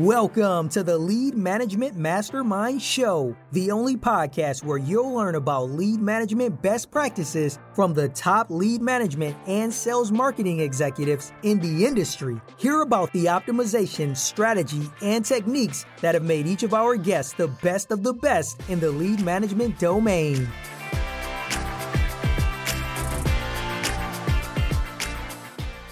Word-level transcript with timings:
Welcome 0.00 0.70
to 0.70 0.82
the 0.82 0.96
Lead 0.96 1.34
Management 1.34 1.94
Mastermind 1.94 2.80
Show, 2.80 3.36
the 3.52 3.70
only 3.70 3.98
podcast 3.98 4.64
where 4.64 4.78
you'll 4.78 5.12
learn 5.12 5.34
about 5.34 5.72
lead 5.72 6.00
management 6.00 6.62
best 6.62 6.90
practices 6.90 7.58
from 7.74 7.92
the 7.92 8.08
top 8.08 8.48
lead 8.48 8.80
management 8.80 9.36
and 9.46 9.70
sales 9.70 10.10
marketing 10.10 10.60
executives 10.60 11.34
in 11.42 11.60
the 11.60 11.84
industry. 11.84 12.40
Hear 12.56 12.80
about 12.80 13.12
the 13.12 13.26
optimization, 13.26 14.16
strategy, 14.16 14.88
and 15.02 15.22
techniques 15.22 15.84
that 16.00 16.14
have 16.14 16.24
made 16.24 16.46
each 16.46 16.62
of 16.62 16.72
our 16.72 16.96
guests 16.96 17.34
the 17.34 17.48
best 17.48 17.90
of 17.90 18.02
the 18.02 18.14
best 18.14 18.58
in 18.70 18.80
the 18.80 18.90
lead 18.90 19.20
management 19.22 19.78
domain. 19.78 20.48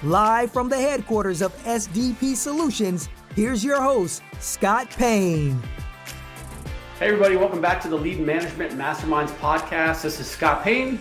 Live 0.03 0.53
from 0.53 0.69
the 0.69 0.81
headquarters 0.81 1.43
of 1.43 1.53
SDP 1.65 2.37
Solutions, 2.37 3.09
here's 3.39 3.63
your 3.63 3.81
host, 3.81 4.21
Scott 4.41 4.91
Payne. 4.91 5.63
Hey, 6.99 7.07
everybody, 7.07 7.37
welcome 7.37 7.61
back 7.61 7.81
to 7.83 7.89
the 7.89 7.95
Lead 7.95 8.19
Management 8.19 8.73
Masterminds 8.73 9.31
podcast. 9.39 10.03
This 10.03 10.19
is 10.19 10.27
Scott 10.27 10.65
Payne. 10.65 10.99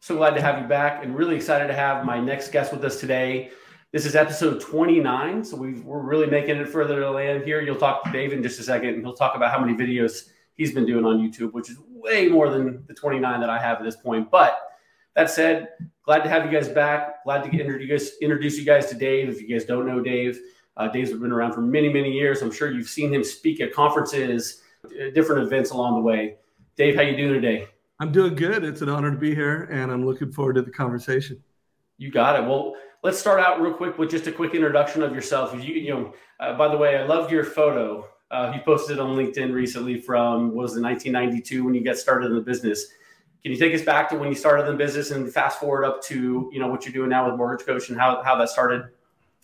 So 0.00 0.16
glad 0.16 0.34
to 0.34 0.42
have 0.42 0.60
you 0.60 0.66
back 0.66 1.04
and 1.04 1.16
really 1.16 1.36
excited 1.36 1.68
to 1.68 1.74
have 1.74 2.04
my 2.04 2.18
next 2.18 2.50
guest 2.50 2.72
with 2.72 2.84
us 2.84 2.98
today. 2.98 3.52
This 3.92 4.04
is 4.04 4.16
episode 4.16 4.60
29. 4.60 5.44
So 5.44 5.56
we 5.56 5.80
are 5.88 6.00
really 6.00 6.26
making 6.26 6.56
it 6.56 6.68
further 6.68 6.98
to 6.98 7.08
land 7.08 7.44
here. 7.44 7.60
You'll 7.60 7.76
talk 7.76 8.02
to 8.02 8.10
Dave 8.10 8.32
in 8.32 8.42
just 8.42 8.58
a 8.58 8.64
second, 8.64 8.88
and 8.88 9.04
he'll 9.04 9.14
talk 9.14 9.36
about 9.36 9.52
how 9.52 9.64
many 9.64 9.78
videos 9.78 10.30
he's 10.56 10.72
been 10.72 10.86
doing 10.86 11.04
on 11.04 11.18
YouTube, 11.18 11.52
which 11.52 11.70
is 11.70 11.78
way 11.88 12.26
more 12.26 12.50
than 12.50 12.82
the 12.88 12.94
29 12.94 13.40
that 13.40 13.48
I 13.48 13.60
have 13.60 13.78
at 13.78 13.84
this 13.84 13.96
point. 13.96 14.28
But 14.28 14.58
that 15.14 15.30
said, 15.30 15.68
glad 16.02 16.24
to 16.24 16.28
have 16.28 16.44
you 16.44 16.50
guys 16.50 16.68
back. 16.68 17.22
Glad 17.22 17.44
to 17.44 17.50
introduce 17.56 18.18
introduce 18.20 18.58
you 18.58 18.64
guys 18.64 18.86
to 18.86 18.96
Dave. 18.96 19.28
If 19.28 19.40
you 19.40 19.46
guys 19.46 19.64
don't 19.64 19.86
know 19.86 20.00
Dave, 20.00 20.40
uh, 20.76 20.88
Dave's 20.88 21.12
been 21.12 21.32
around 21.32 21.52
for 21.52 21.62
many 21.62 21.92
many 21.92 22.12
years. 22.12 22.42
I'm 22.42 22.52
sure 22.52 22.70
you've 22.70 22.88
seen 22.88 23.12
him 23.12 23.24
speak 23.24 23.60
at 23.60 23.72
conferences, 23.72 24.62
uh, 24.84 25.10
different 25.14 25.42
events 25.42 25.70
along 25.70 25.94
the 25.94 26.00
way. 26.00 26.36
Dave, 26.76 26.94
how 26.94 27.02
you 27.02 27.16
doing 27.16 27.32
today? 27.32 27.68
I'm 27.98 28.12
doing 28.12 28.34
good. 28.34 28.62
It's 28.62 28.82
an 28.82 28.90
honor 28.90 29.10
to 29.10 29.16
be 29.16 29.34
here, 29.34 29.64
and 29.64 29.90
I'm 29.90 30.04
looking 30.04 30.30
forward 30.30 30.56
to 30.56 30.62
the 30.62 30.70
conversation. 30.70 31.42
You 31.96 32.10
got 32.10 32.38
it. 32.38 32.46
Well, 32.46 32.74
let's 33.02 33.18
start 33.18 33.40
out 33.40 33.62
real 33.62 33.72
quick 33.72 33.96
with 33.96 34.10
just 34.10 34.26
a 34.26 34.32
quick 34.32 34.54
introduction 34.54 35.02
of 35.02 35.14
yourself. 35.14 35.54
You, 35.54 35.74
you 35.74 35.94
know, 35.94 36.14
uh, 36.40 36.58
by 36.58 36.68
the 36.68 36.76
way, 36.76 36.98
I 36.98 37.06
loved 37.06 37.32
your 37.32 37.44
photo. 37.44 38.06
Uh, 38.30 38.52
you 38.54 38.60
posted 38.62 38.98
on 38.98 39.16
LinkedIn 39.16 39.52
recently 39.52 40.00
from 40.00 40.54
was 40.54 40.76
it 40.76 40.82
1992 40.82 41.64
when 41.64 41.74
you 41.74 41.82
got 41.82 41.96
started 41.96 42.26
in 42.26 42.34
the 42.34 42.42
business. 42.42 42.86
Can 43.42 43.52
you 43.52 43.58
take 43.58 43.72
us 43.72 43.82
back 43.82 44.08
to 44.10 44.16
when 44.16 44.28
you 44.28 44.34
started 44.34 44.66
in 44.66 44.72
the 44.72 44.76
business 44.76 45.12
and 45.12 45.32
fast 45.32 45.60
forward 45.60 45.84
up 45.84 46.02
to 46.04 46.50
you 46.52 46.58
know 46.58 46.66
what 46.66 46.84
you're 46.84 46.92
doing 46.92 47.08
now 47.08 47.30
with 47.30 47.38
Mortgage 47.38 47.64
Coach 47.64 47.88
and 47.88 47.98
how 47.98 48.22
how 48.22 48.36
that 48.36 48.48
started? 48.48 48.88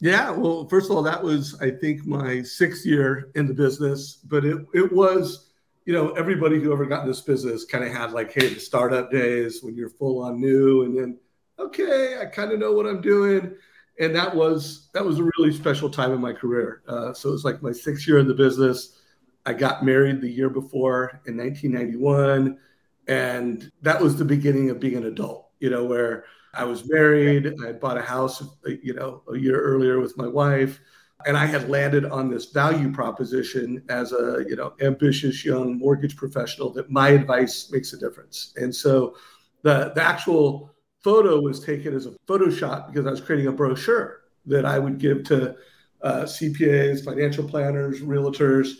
Yeah, 0.03 0.31
well, 0.31 0.67
first 0.69 0.91
of 0.91 0.97
all, 0.97 1.03
that 1.05 1.23
was 1.23 1.55
I 1.61 1.71
think 1.71 2.05
my 2.05 2.43
sixth 2.43 2.85
year 2.85 3.31
in 3.37 3.47
the 3.47 3.55
business, 3.55 4.17
but 4.17 4.45
it 4.45 4.67
it 4.75 4.93
was 4.93 5.51
you 5.85 5.93
know 5.93 6.11
everybody 6.15 6.61
who 6.61 6.73
ever 6.73 6.87
got 6.87 7.03
in 7.03 7.09
this 7.09 7.21
business 7.21 7.65
kind 7.65 7.85
of 7.85 7.93
had 7.93 8.11
like 8.11 8.33
hey 8.33 8.53
the 8.53 8.59
startup 8.59 9.13
days 9.13 9.63
when 9.63 9.77
you're 9.77 9.91
full 9.91 10.25
on 10.25 10.41
new 10.41 10.83
and 10.83 10.99
then 10.99 11.19
okay 11.57 12.19
I 12.21 12.27
kind 12.27 12.51
of 12.51 12.59
know 12.59 12.73
what 12.73 12.87
I'm 12.87 13.01
doing 13.01 13.55
and 14.01 14.13
that 14.17 14.35
was 14.35 14.89
that 14.93 15.05
was 15.05 15.21
a 15.21 15.31
really 15.37 15.53
special 15.53 15.89
time 15.89 16.13
in 16.13 16.21
my 16.21 16.33
career. 16.33 16.83
Uh, 16.89 17.15
so 17.15 17.29
it 17.29 17.33
was 17.33 17.45
like 17.45 17.63
my 17.63 17.73
sixth 17.73 18.09
year 18.09 18.19
in 18.19 18.27
the 18.27 18.35
business. 18.35 19.01
I 19.47 19.53
got 19.53 19.85
married 19.85 20.21
the 20.21 20.29
year 20.29 20.51
before 20.51 21.21
in 21.27 21.37
1991 21.37 22.59
and 23.07 23.71
that 23.83 24.01
was 24.01 24.17
the 24.17 24.25
beginning 24.25 24.69
of 24.71 24.81
being 24.81 24.97
an 24.97 25.07
adult, 25.07 25.51
you 25.61 25.71
know, 25.71 25.85
where 25.85 26.25
I 26.55 26.65
was 26.65 26.89
married, 26.89 27.55
I 27.65 27.73
bought 27.73 27.99
a 27.99 28.03
house, 28.03 28.43
you 28.83 28.95
know, 28.95 29.23
a 29.33 29.39
year 29.39 29.61
earlier 29.61 30.01
with 30.01 30.17
my 30.19 30.27
wife, 30.27 30.81
and 31.27 31.37
I 31.37 31.47
had 31.47 31.71
landed 31.71 32.05
on 32.05 32.31
this 32.31 32.47
value 32.47 32.93
proposition 32.93 33.83
as 33.89 34.13
a, 34.13 34.45
you 34.49 34.57
know, 34.57 34.75
ambitious 34.81 35.45
young 35.45 35.79
mortgage 35.79 36.17
professional 36.17 36.73
that 36.75 36.91
my 36.91 37.11
advice 37.11 37.71
makes 37.71 37.93
a 37.93 37.99
difference. 37.99 38.53
And 38.57 38.75
so 38.75 39.17
the 39.63 39.93
the 39.95 40.03
actual 40.03 40.75
photo 41.03 41.41
was 41.41 41.61
taken 41.61 41.95
as 41.95 42.07
a 42.07 42.15
photo 42.27 42.51
shot 42.51 42.93
because 42.93 43.07
I 43.07 43.11
was 43.11 43.21
creating 43.21 43.49
a 43.49 43.53
brochure 43.53 44.21
that 44.47 44.65
I 44.65 44.79
would 44.79 44.99
give 44.99 45.25
to 45.25 45.57
uh, 46.03 46.23
CPAs, 46.23 47.05
financial 47.05 47.49
planners, 47.49 48.01
realtors, 48.01 48.75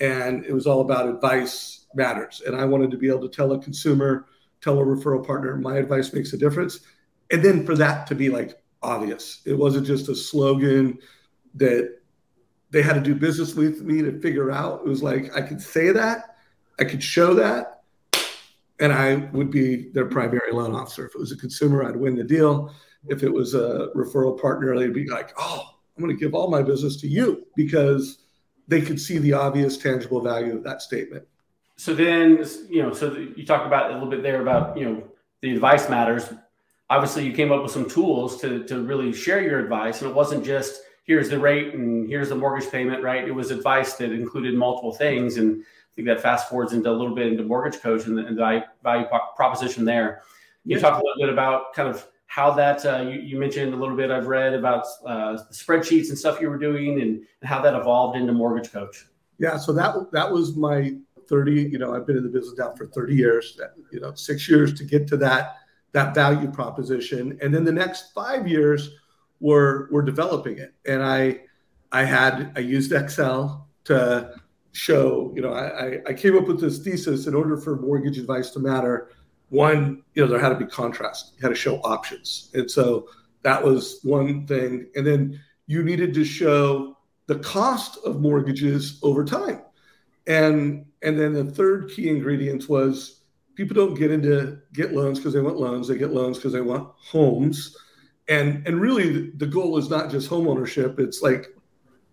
and 0.00 0.44
it 0.44 0.52
was 0.52 0.66
all 0.66 0.80
about 0.80 1.08
advice 1.08 1.86
matters. 1.94 2.42
And 2.46 2.54
I 2.56 2.64
wanted 2.64 2.90
to 2.92 2.96
be 2.96 3.08
able 3.08 3.28
to 3.28 3.36
tell 3.36 3.52
a 3.52 3.58
consumer, 3.58 4.26
tell 4.60 4.78
a 4.78 4.84
referral 4.84 5.26
partner, 5.26 5.56
my 5.56 5.76
advice 5.76 6.12
makes 6.12 6.32
a 6.32 6.38
difference. 6.38 6.80
And 7.30 7.44
then 7.44 7.64
for 7.64 7.76
that 7.76 8.06
to 8.08 8.14
be 8.14 8.30
like 8.30 8.60
obvious, 8.82 9.42
it 9.44 9.54
wasn't 9.54 9.86
just 9.86 10.08
a 10.08 10.14
slogan 10.14 10.98
that 11.54 11.98
they 12.70 12.82
had 12.82 12.94
to 12.94 13.00
do 13.00 13.14
business 13.14 13.54
with 13.54 13.82
me 13.82 14.02
to 14.02 14.20
figure 14.20 14.50
out. 14.50 14.82
It 14.84 14.88
was 14.88 15.02
like 15.02 15.34
I 15.36 15.42
could 15.42 15.60
say 15.60 15.90
that, 15.92 16.36
I 16.78 16.84
could 16.84 17.02
show 17.02 17.34
that, 17.34 17.82
and 18.80 18.92
I 18.92 19.28
would 19.32 19.50
be 19.50 19.90
their 19.90 20.06
primary 20.06 20.52
loan 20.52 20.74
officer. 20.74 21.06
If 21.06 21.14
it 21.14 21.18
was 21.18 21.32
a 21.32 21.36
consumer, 21.36 21.84
I'd 21.84 21.96
win 21.96 22.16
the 22.16 22.24
deal. 22.24 22.72
If 23.08 23.22
it 23.22 23.32
was 23.32 23.54
a 23.54 23.88
referral 23.94 24.40
partner, 24.40 24.78
they'd 24.78 24.92
be 24.92 25.08
like, 25.08 25.32
oh, 25.38 25.62
I'm 25.96 26.04
going 26.04 26.14
to 26.14 26.20
give 26.20 26.34
all 26.34 26.50
my 26.50 26.62
business 26.62 26.96
to 27.00 27.08
you 27.08 27.46
because 27.56 28.18
they 28.68 28.80
could 28.80 29.00
see 29.00 29.18
the 29.18 29.32
obvious, 29.32 29.76
tangible 29.76 30.20
value 30.20 30.56
of 30.56 30.62
that 30.64 30.82
statement 30.82 31.26
so 31.78 31.94
then 31.94 32.44
you 32.68 32.82
know 32.82 32.92
so 32.92 33.12
you 33.14 33.46
talked 33.46 33.66
about 33.66 33.90
a 33.90 33.94
little 33.94 34.10
bit 34.10 34.22
there 34.22 34.42
about 34.42 34.76
you 34.76 34.84
know 34.84 35.02
the 35.40 35.54
advice 35.54 35.88
matters 35.88 36.28
obviously 36.90 37.24
you 37.24 37.32
came 37.32 37.52
up 37.52 37.62
with 37.62 37.72
some 37.72 37.88
tools 37.88 38.40
to 38.40 38.64
to 38.64 38.82
really 38.82 39.12
share 39.12 39.42
your 39.42 39.58
advice 39.60 40.00
and 40.00 40.10
it 40.10 40.14
wasn't 40.14 40.44
just 40.44 40.82
here's 41.04 41.28
the 41.28 41.38
rate 41.38 41.74
and 41.74 42.08
here's 42.08 42.28
the 42.28 42.34
mortgage 42.34 42.70
payment 42.70 43.02
right? 43.02 43.26
It 43.26 43.32
was 43.32 43.50
advice 43.50 43.94
that 43.94 44.12
included 44.12 44.54
multiple 44.54 44.92
things 44.92 45.36
and 45.36 45.62
i 45.62 45.94
think 45.94 46.06
that 46.08 46.20
fast 46.20 46.48
forwards 46.48 46.72
into 46.72 46.90
a 46.90 46.92
little 46.92 47.14
bit 47.14 47.26
into 47.26 47.42
mortgage 47.42 47.80
coach 47.80 48.06
and 48.06 48.16
the, 48.16 48.26
and 48.26 48.38
the 48.38 48.64
value 48.82 49.06
proposition 49.36 49.84
there. 49.84 50.22
You 50.64 50.76
yeah. 50.76 50.82
talk 50.82 51.00
a 51.00 51.04
little 51.04 51.20
bit 51.20 51.32
about 51.32 51.72
kind 51.74 51.88
of 51.88 52.06
how 52.26 52.50
that 52.52 52.84
uh, 52.84 53.00
you, 53.00 53.20
you, 53.20 53.38
mentioned 53.38 53.72
a 53.72 53.76
little 53.76 53.96
bit 53.96 54.10
i've 54.10 54.26
read 54.26 54.52
about 54.52 54.84
uh, 55.06 55.38
spreadsheets 55.50 56.10
and 56.10 56.18
stuff 56.18 56.40
you 56.40 56.50
were 56.50 56.58
doing 56.58 57.00
and 57.00 57.22
how 57.42 57.60
that 57.62 57.74
evolved 57.74 58.16
into 58.16 58.32
mortgage 58.32 58.70
coach. 58.70 59.06
Yeah 59.38 59.56
so 59.56 59.72
that 59.72 59.94
that 60.12 60.30
was 60.30 60.56
my 60.56 60.94
30, 61.28 61.64
you 61.64 61.78
know, 61.78 61.94
I've 61.94 62.06
been 62.06 62.16
in 62.16 62.22
the 62.22 62.28
business 62.28 62.58
now 62.58 62.72
for 62.72 62.86
30 62.86 63.14
years, 63.14 63.60
you 63.92 64.00
know, 64.00 64.14
six 64.14 64.48
years 64.48 64.72
to 64.74 64.84
get 64.84 65.06
to 65.08 65.16
that 65.18 65.56
that 65.92 66.14
value 66.14 66.50
proposition. 66.50 67.38
And 67.42 67.54
then 67.54 67.64
the 67.64 67.72
next 67.72 68.12
five 68.12 68.46
years 68.46 68.90
we're 69.40 69.90
we're 69.90 70.02
developing 70.02 70.58
it. 70.58 70.74
And 70.86 71.02
I 71.02 71.40
I 71.92 72.04
had 72.04 72.52
I 72.56 72.60
used 72.60 72.92
Excel 72.92 73.68
to 73.84 74.34
show, 74.72 75.32
you 75.34 75.42
know, 75.42 75.52
I, 75.52 75.98
I 76.06 76.12
came 76.12 76.36
up 76.36 76.46
with 76.46 76.60
this 76.60 76.78
thesis 76.78 77.26
in 77.26 77.34
order 77.34 77.56
for 77.56 77.76
mortgage 77.76 78.18
advice 78.18 78.50
to 78.50 78.60
matter. 78.60 79.10
One, 79.48 80.02
you 80.14 80.22
know, 80.22 80.28
there 80.28 80.38
had 80.38 80.50
to 80.50 80.56
be 80.56 80.66
contrast. 80.66 81.32
You 81.36 81.42
had 81.42 81.48
to 81.48 81.54
show 81.54 81.78
options. 81.78 82.50
And 82.54 82.70
so 82.70 83.08
that 83.42 83.62
was 83.64 84.00
one 84.02 84.46
thing. 84.46 84.88
And 84.94 85.06
then 85.06 85.40
you 85.66 85.82
needed 85.82 86.12
to 86.14 86.24
show 86.24 86.96
the 87.26 87.38
cost 87.38 87.98
of 88.04 88.20
mortgages 88.20 88.98
over 89.02 89.24
time. 89.24 89.62
And 90.26 90.84
and 91.02 91.18
then 91.18 91.32
the 91.32 91.44
third 91.44 91.90
key 91.90 92.08
ingredient 92.08 92.68
was 92.68 93.17
people 93.58 93.74
don't 93.74 93.98
get 93.98 94.12
into 94.12 94.56
get 94.72 94.94
loans 94.94 95.18
because 95.18 95.34
they 95.34 95.40
want 95.40 95.58
loans. 95.58 95.88
They 95.88 95.98
get 95.98 96.12
loans 96.12 96.38
because 96.38 96.52
they 96.52 96.60
want 96.60 96.88
homes. 96.96 97.76
And 98.28 98.64
and 98.68 98.80
really 98.80 99.30
the 99.30 99.46
goal 99.46 99.76
is 99.78 99.90
not 99.90 100.10
just 100.10 100.28
home 100.28 100.46
ownership, 100.46 101.00
it's 101.00 101.22
like 101.22 101.48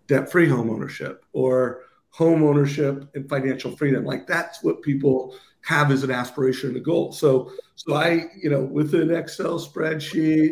debt-free 0.08 0.48
home 0.48 0.68
ownership 0.70 1.24
or 1.32 1.82
home 2.10 2.42
ownership 2.42 3.08
and 3.14 3.28
financial 3.28 3.76
freedom. 3.76 4.04
Like 4.04 4.26
that's 4.26 4.62
what 4.64 4.82
people 4.82 5.36
have 5.62 5.92
as 5.92 6.02
an 6.02 6.10
aspiration 6.10 6.70
and 6.70 6.78
a 6.78 6.80
goal. 6.80 7.12
So 7.12 7.52
so 7.76 7.94
I, 7.94 8.24
you 8.42 8.50
know, 8.50 8.62
with 8.62 8.92
an 8.94 9.14
Excel 9.14 9.60
spreadsheet, 9.60 10.50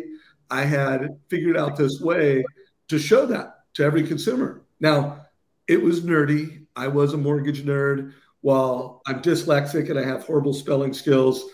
I 0.49 0.63
had 0.63 1.19
figured 1.27 1.57
out 1.57 1.75
this 1.75 1.99
way 1.99 2.45
to 2.87 2.97
show 2.97 3.25
that 3.25 3.65
to 3.73 3.83
every 3.83 4.03
consumer. 4.03 4.63
Now, 4.79 5.25
it 5.67 5.81
was 5.81 6.01
nerdy 6.01 6.65
I 6.75 6.87
was 6.87 7.13
a 7.13 7.17
mortgage 7.17 7.63
nerd. 7.63 8.13
While 8.45 9.01
I'm 9.07 9.23
dyslexic 9.23 9.89
and 9.89 9.97
I 9.97 10.03
have 10.03 10.23
horrible 10.23 10.53
spelling 10.53 10.93
skills, 10.93 11.45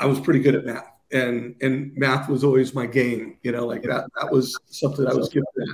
I 0.00 0.06
was 0.06 0.18
pretty 0.18 0.40
good 0.40 0.54
at 0.54 0.64
math. 0.64 0.90
And 1.12 1.54
and 1.60 1.92
math 1.96 2.30
was 2.30 2.42
always 2.42 2.72
my 2.72 2.86
game, 2.86 3.36
you 3.42 3.52
know, 3.52 3.66
like 3.66 3.82
that 3.82 4.06
that 4.18 4.32
was 4.32 4.58
something 4.70 5.06
I 5.06 5.12
was 5.12 5.28
good 5.28 5.42
at. 5.42 5.68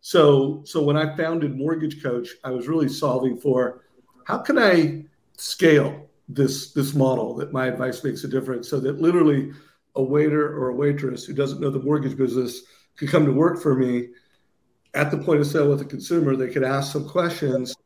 So 0.00 0.62
so 0.64 0.82
when 0.82 0.96
I 0.96 1.16
founded 1.16 1.56
Mortgage 1.56 2.02
Coach, 2.02 2.30
I 2.42 2.50
was 2.50 2.66
really 2.66 2.88
solving 2.88 3.36
for 3.36 3.84
how 4.26 4.38
can 4.38 4.58
I 4.58 5.04
scale 5.36 6.10
this 6.28 6.72
this 6.72 6.94
model 6.94 7.36
that 7.36 7.52
my 7.52 7.66
advice 7.68 8.02
makes 8.02 8.24
a 8.24 8.28
difference 8.28 8.68
so 8.68 8.80
that 8.80 9.00
literally 9.00 9.52
a 9.94 10.02
waiter 10.02 10.48
or 10.58 10.70
a 10.70 10.74
waitress 10.74 11.24
who 11.24 11.32
doesn't 11.32 11.60
know 11.60 11.70
the 11.70 11.78
mortgage 11.78 12.16
business 12.16 12.62
could 12.96 13.08
come 13.08 13.24
to 13.24 13.32
work 13.32 13.62
for 13.62 13.76
me 13.76 14.08
at 14.94 15.12
the 15.12 15.18
point 15.18 15.40
of 15.40 15.46
sale 15.46 15.68
with 15.68 15.78
the 15.78 15.84
consumer 15.84 16.34
they 16.34 16.50
could 16.50 16.64
ask 16.64 16.92
some 16.92 17.08
questions 17.08 17.76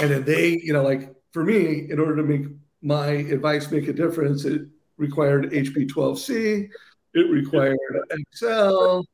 and 0.00 0.10
then 0.10 0.24
they, 0.24 0.60
you 0.62 0.72
know, 0.72 0.82
like 0.82 1.13
for 1.34 1.44
me, 1.44 1.90
in 1.90 1.98
order 1.98 2.14
to 2.14 2.22
make 2.22 2.46
my 2.80 3.08
advice 3.08 3.70
make 3.72 3.88
a 3.88 3.92
difference, 3.92 4.44
it 4.44 4.62
required 4.96 5.50
HP12C, 5.50 6.68
it 7.14 7.30
required 7.30 7.76
Excel. 8.10 9.04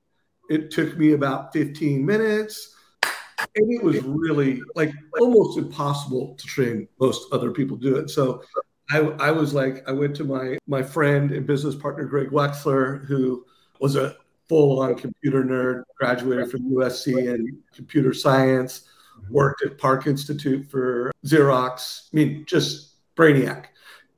It 0.51 0.71
took 0.71 0.99
me 0.99 1.13
about 1.13 1.53
15 1.55 2.05
minutes. 2.05 2.77
and 3.03 3.73
it 3.73 3.83
was 3.83 4.03
really 4.03 4.61
like 4.75 4.93
almost 5.19 5.57
impossible 5.57 6.35
to 6.35 6.47
train 6.47 6.87
most 7.01 7.33
other 7.33 7.53
people 7.53 7.77
do 7.77 7.97
it. 7.97 8.11
So 8.11 8.43
I, 8.91 8.99
I 8.99 9.31
was 9.31 9.55
like, 9.55 9.89
I 9.89 9.93
went 9.93 10.15
to 10.17 10.25
my 10.25 10.59
my 10.67 10.83
friend 10.83 11.33
and 11.33 11.47
business 11.47 11.75
partner 11.75 12.05
Greg 12.05 12.29
Wexler, 12.29 13.07
who 13.07 13.47
was 13.81 13.97
a 13.97 14.15
full-on 14.47 14.97
computer 14.97 15.43
nerd, 15.43 15.85
graduated 15.97 16.51
from 16.51 16.71
USC 16.71 17.33
in 17.33 17.63
computer 17.73 18.13
science, 18.13 18.90
worked 19.29 19.65
at 19.65 19.79
PARC 19.79 20.07
Institute 20.07 20.71
for 20.71 21.13
Xerox. 21.27 22.09
I 22.13 22.17
mean, 22.17 22.45
just 22.47 22.97
brainiac, 23.17 23.67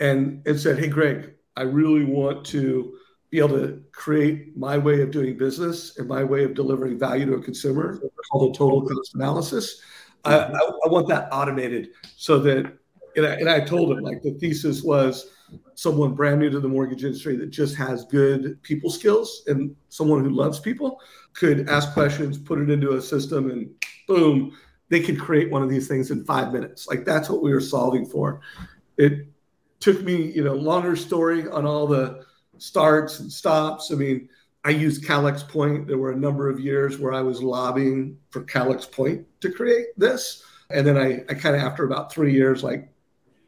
and 0.01 0.47
and 0.47 0.59
said, 0.59 0.79
"Hey, 0.79 0.89
Greg, 0.89 1.35
I 1.57 1.63
really 1.63 2.05
want 2.05 2.45
to." 2.47 2.99
be 3.31 3.39
able 3.39 3.59
to 3.59 3.83
create 3.93 4.55
my 4.59 4.77
way 4.77 5.01
of 5.01 5.11
doing 5.11 5.39
business 5.39 5.97
and 5.97 6.07
my 6.07 6.23
way 6.23 6.45
of 6.45 6.53
delivering 6.53 6.99
value 6.99 7.25
to 7.25 7.33
a 7.33 7.43
consumer 7.43 7.99
called 8.31 8.55
a 8.55 8.59
total 8.59 8.87
cost 8.87 9.15
analysis. 9.15 9.81
I, 10.27 10.37
I, 10.37 10.59
I 10.59 10.89
want 10.89 11.09
that 11.09 11.29
automated 11.33 11.89
so 12.15 12.39
that, 12.41 12.71
and 13.17 13.27
I, 13.27 13.35
and 13.37 13.49
I 13.49 13.61
told 13.61 13.91
him 13.91 14.05
like 14.05 14.21
the 14.21 14.33
thesis 14.33 14.83
was 14.83 15.31
someone 15.75 16.15
brand 16.15 16.41
new 16.41 16.51
to 16.51 16.61
the 16.61 16.69
mortgage 16.69 17.05
industry 17.05 17.37
that 17.37 17.51
just 17.51 17.75
has 17.77 18.05
good 18.05 18.63
people 18.63 18.91
skills 18.91 19.43
and 19.47 19.75
someone 19.89 20.23
who 20.23 20.31
loves 20.31 20.61
people 20.61 21.01
could 21.35 21.69
ask 21.69 21.93
questions, 21.93 22.39
put 22.39 22.59
it 22.59 22.71
into 22.71 22.93
a 22.97 23.03
system, 23.03 23.51
and 23.51 23.71
boom, 24.07 24.53
they 24.93 25.01
could 25.01 25.19
create 25.19 25.51
one 25.51 25.63
of 25.63 25.71
these 25.71 25.89
things 25.89 26.11
in 26.11 26.23
five 26.23 26.53
minutes. 26.53 26.87
Like 26.87 27.07
that's 27.07 27.31
what 27.31 27.43
we 27.43 27.51
were 27.51 27.63
solving 27.63 28.05
for. 28.05 28.43
It 28.99 29.27
took 29.81 30.03
me, 30.03 30.31
you 30.31 30.45
know, 30.45 30.53
longer 30.53 30.97
story 30.97 31.49
on 31.49 31.65
all 31.65 31.87
the 31.87 32.27
starts 32.59 33.19
and 33.21 33.33
stops. 33.33 33.91
I 33.91 33.95
mean, 33.95 34.29
I 34.65 34.71
used 34.71 35.07
Calyx 35.07 35.43
Point. 35.43 35.87
There 35.87 35.97
were 35.97 36.13
a 36.13 36.17
number 36.17 36.51
of 36.51 36.61
years 36.61 36.99
where 36.99 37.15
I 37.15 37.23
was 37.23 37.43
lobbying 37.43 38.19
for 38.29 38.43
Calyx 38.43 38.85
Point 38.85 39.27
to 39.41 39.51
create 39.51 39.87
this. 39.97 40.45
And 40.69 40.87
then 40.87 40.99
I, 40.99 41.25
I 41.31 41.35
kind 41.35 41.57
of, 41.57 41.63
after 41.63 41.85
about 41.85 42.13
three 42.13 42.35
years, 42.35 42.63
like, 42.63 42.93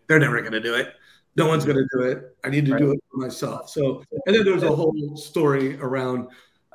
they're 0.06 0.19
never 0.19 0.40
going 0.40 0.52
to 0.52 0.61
do 0.61 0.75
it. 0.75 0.94
No 1.37 1.47
one's 1.47 1.67
going 1.67 1.76
to 1.76 1.88
do 1.94 2.05
it. 2.05 2.37
I 2.43 2.49
need 2.49 2.64
to 2.67 2.73
right. 2.73 2.81
do 2.81 2.93
it 2.93 3.00
for 3.11 3.19
myself. 3.19 3.69
So, 3.69 4.02
and 4.26 4.35
then 4.35 4.44
there's 4.47 4.62
a 4.62 4.75
whole 4.75 5.14
story 5.17 5.79
around 5.79 6.29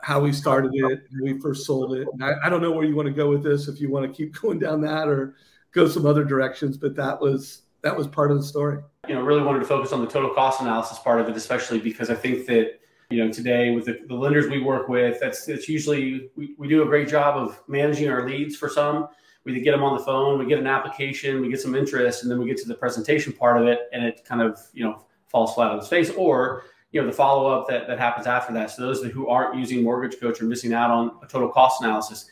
how 0.04 0.20
we 0.20 0.32
started 0.34 0.72
it, 0.74 1.04
we 1.22 1.40
first 1.40 1.66
sold 1.66 1.96
it. 1.96 2.08
I, 2.22 2.34
I 2.44 2.50
don't 2.50 2.62
know 2.62 2.72
where 2.72 2.86
you 2.86 2.96
want 2.96 3.08
to 3.08 3.14
go 3.14 3.30
with 3.30 3.44
this, 3.44 3.68
if 3.68 3.80
you 3.80 3.90
want 3.90 4.06
to 4.06 4.16
keep 4.16 4.34
going 4.42 4.60
down 4.60 4.82
that 4.82 5.08
or 5.08 5.36
go 5.72 5.88
some 5.88 6.06
other 6.06 6.24
directions, 6.24 6.78
but 6.78 6.96
that 6.96 7.20
was 7.20 7.64
that 7.82 7.96
was 7.96 8.08
part 8.08 8.32
of 8.32 8.38
the 8.38 8.44
story. 8.44 8.82
You 9.08 9.16
know, 9.16 9.22
really 9.22 9.42
wanted 9.42 9.60
to 9.60 9.66
focus 9.66 9.94
on 9.94 10.02
the 10.02 10.08
total 10.08 10.32
cost 10.32 10.62
analysis 10.62 11.00
part 11.00 11.22
of 11.22 11.30
it, 11.30 11.36
especially 11.36 11.80
because 11.80 12.10
I 12.10 12.16
think 12.16 12.46
that 12.48 12.80
you 13.10 13.24
know 13.24 13.32
today 13.32 13.72
with 13.72 13.86
the, 13.86 14.00
the 14.08 14.16
lenders 14.16 14.48
we 14.48 14.62
work 14.62 14.88
with, 14.90 15.20
that's 15.20 15.48
it's 15.48 15.70
usually 15.70 16.30
we, 16.36 16.56
we 16.58 16.68
do 16.68 16.84
a 16.84 16.86
great 16.86 17.08
job 17.08 17.38
of 17.38 17.62
managing 17.68 18.10
our 18.10 18.28
leads 18.28 18.56
for 18.56 18.70
some. 18.70 19.08
We 19.46 19.60
get 19.62 19.72
them 19.72 19.84
on 19.84 19.98
the 19.98 20.04
phone, 20.04 20.38
we 20.38 20.46
get 20.46 20.60
an 20.60 20.68
application, 20.68 21.42
we 21.42 21.50
get 21.50 21.62
some 21.62 21.74
interest, 21.74 22.24
and 22.24 22.32
then 22.32 22.40
we 22.40 22.46
get 22.46 22.58
to 22.58 22.68
the 22.68 22.76
presentation 22.76 23.34
part 23.34 23.60
of 23.60 23.68
it, 23.68 23.80
and 23.94 24.04
it 24.04 24.24
kind 24.26 24.42
of 24.42 24.60
you 24.74 24.84
know 24.84 25.04
falls 25.28 25.54
flat 25.54 25.72
on 25.72 25.78
its 25.78 25.88
face, 25.88 26.12
or 26.12 26.64
you 26.92 27.02
know 27.02 27.08
the 27.08 27.14
follow 27.14 27.50
up 27.50 27.68
that, 27.68 27.88
that 27.88 28.00
happens 28.00 28.28
after 28.28 28.54
that. 28.54 28.72
So 28.72 28.82
those 28.82 29.04
who 29.04 29.28
aren't 29.28 29.58
using 29.58 29.84
Mortgage 29.84 30.20
Coach 30.20 30.42
are 30.42 30.46
missing 30.46 30.74
out 30.74 30.92
on 30.92 31.12
a 31.24 31.28
total 31.28 31.50
cost 31.50 31.82
analysis 31.82 32.30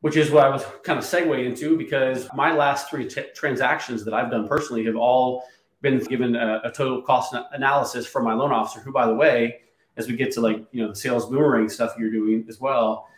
which 0.00 0.16
is 0.16 0.30
what 0.30 0.44
I 0.44 0.48
was 0.48 0.64
kind 0.84 0.98
of 0.98 1.04
segue 1.04 1.44
into 1.44 1.76
because 1.76 2.28
my 2.34 2.52
last 2.52 2.88
three 2.88 3.08
t- 3.08 3.24
transactions 3.34 4.04
that 4.04 4.14
I've 4.14 4.30
done 4.30 4.46
personally 4.46 4.84
have 4.84 4.96
all 4.96 5.44
been 5.80 5.98
given 6.04 6.36
a, 6.36 6.60
a, 6.64 6.70
total 6.70 7.02
cost 7.02 7.34
analysis 7.52 8.06
from 8.06 8.24
my 8.24 8.32
loan 8.32 8.52
officer, 8.52 8.80
who, 8.80 8.92
by 8.92 9.06
the 9.06 9.14
way, 9.14 9.60
as 9.96 10.08
we 10.08 10.16
get 10.16 10.32
to 10.32 10.40
like, 10.40 10.64
you 10.72 10.82
know, 10.82 10.88
the 10.88 10.96
sales 10.96 11.26
boomerang 11.26 11.68
stuff 11.68 11.94
you're 11.98 12.10
doing 12.10 12.44
as 12.48 12.60
well, 12.60 13.08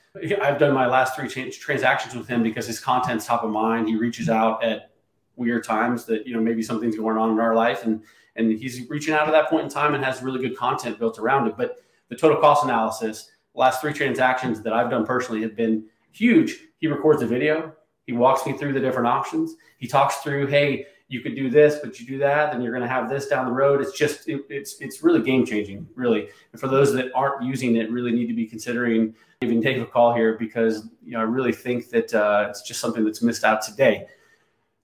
I've 0.43 0.58
done 0.58 0.75
my 0.75 0.87
last 0.87 1.14
three 1.14 1.28
tra- 1.28 1.50
transactions 1.50 2.14
with 2.14 2.26
him 2.26 2.43
because 2.43 2.67
his 2.67 2.81
content's 2.81 3.26
top 3.26 3.44
of 3.44 3.50
mind. 3.50 3.88
He 3.88 3.96
reaches 3.96 4.28
out 4.28 4.64
at 4.64 4.90
weird 5.37 5.64
times 5.64 6.05
that, 6.06 6.26
you 6.26 6.34
know, 6.34 6.40
maybe 6.40 6.62
something's 6.62 6.96
going 6.96 7.17
on 7.17 7.31
in 7.31 7.40
our 7.40 7.55
life 7.55 7.84
and, 7.84 8.02
and 8.37 8.53
he's 8.59 8.88
reaching 8.88 9.15
out 9.15 9.27
at 9.27 9.32
that 9.32 9.49
point 9.49 9.65
in 9.65 9.71
time 9.71 9.94
and 9.94 10.05
has 10.05 10.23
really 10.23 10.41
good 10.41 10.56
content 10.56 10.99
built 10.99 11.19
around 11.19 11.47
it. 11.47 11.56
But 11.56 11.82
the 12.09 12.17
total 12.17 12.38
cost 12.38 12.65
analysis, 12.65 13.31
last 13.55 13.81
three 13.81 13.93
transactions 13.93 14.62
that 14.62 14.73
I've 14.73 14.91
done 14.91 15.06
personally 15.06 15.43
have 15.43 15.56
been 15.56 15.85
huge 16.12 16.59
he 16.81 16.87
records 16.87 17.23
a 17.23 17.27
video. 17.27 17.73
He 18.06 18.12
walks 18.12 18.47
me 18.47 18.55
through 18.55 18.73
the 18.73 18.81
different 18.81 19.06
options. 19.06 19.55
He 19.79 19.87
talks 19.87 20.17
through, 20.17 20.47
hey, 20.47 20.87
you 21.09 21.21
could 21.21 21.37
do 21.37 21.50
this, 21.50 21.79
but 21.82 22.00
you 22.00 22.06
do 22.06 22.19
that, 22.19 22.53
then 22.53 22.62
you're 22.62 22.73
going 22.73 22.82
to 22.82 22.88
have 22.88 23.09
this 23.09 23.27
down 23.27 23.44
the 23.44 23.53
road. 23.53 23.81
It's 23.81 23.97
just, 23.97 24.29
it, 24.29 24.43
it's, 24.49 24.81
it's 24.81 25.03
really 25.03 25.21
game 25.23 25.44
changing, 25.44 25.87
really. 25.94 26.29
And 26.53 26.61
for 26.61 26.69
those 26.69 26.93
that 26.94 27.12
aren't 27.15 27.44
using 27.44 27.77
it, 27.77 27.91
really 27.91 28.12
need 28.12 28.29
to 28.29 28.35
be 28.35 28.47
considering 28.47 29.15
even 29.43 29.61
Dave 29.61 29.82
a 29.82 29.87
call 29.87 30.15
here 30.15 30.37
because 30.38 30.88
you 31.03 31.12
know 31.12 31.21
I 31.21 31.23
really 31.23 31.53
think 31.53 31.88
that 31.91 32.12
uh, 32.12 32.47
it's 32.50 32.62
just 32.62 32.79
something 32.79 33.05
that's 33.05 33.23
missed 33.23 33.43
out 33.43 33.62
today. 33.62 34.06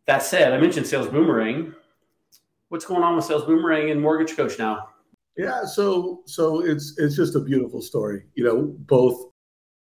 That 0.06 0.22
said, 0.22 0.52
I 0.52 0.58
mentioned 0.58 0.86
Sales 0.86 1.08
Boomerang. 1.08 1.74
What's 2.68 2.84
going 2.84 3.02
on 3.02 3.14
with 3.14 3.24
Sales 3.24 3.44
Boomerang 3.44 3.90
and 3.90 4.00
Mortgage 4.00 4.36
Coach 4.36 4.58
now? 4.58 4.88
Yeah, 5.36 5.64
so 5.64 6.22
so 6.26 6.64
it's 6.64 6.98
it's 6.98 7.14
just 7.14 7.36
a 7.36 7.40
beautiful 7.40 7.80
story. 7.80 8.24
You 8.34 8.44
know, 8.44 8.74
both 8.80 9.30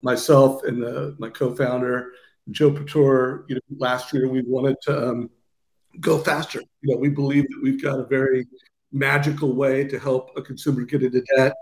myself 0.02 0.64
and 0.64 0.82
the, 0.82 1.16
my 1.20 1.30
co-founder 1.30 2.12
Joe 2.52 2.72
Pator, 2.72 3.46
you 3.50 3.56
know, 3.56 3.62
last 3.78 4.14
year 4.14 4.30
we 4.30 4.44
wanted 4.44 4.78
to 4.84 5.10
um, 5.10 5.30
go 6.00 6.20
faster. 6.20 6.62
You 6.82 6.94
know, 6.94 6.98
we 7.00 7.10
believe 7.10 7.44
that 7.44 7.60
we've 7.62 7.82
got 7.82 8.00
a 8.00 8.06
very 8.06 8.48
magical 8.92 9.54
way 9.54 9.84
to 9.86 10.00
help 10.00 10.32
a 10.38 10.42
consumer 10.42 10.84
get 10.84 11.04
into 11.04 11.22
debt. 11.36 11.54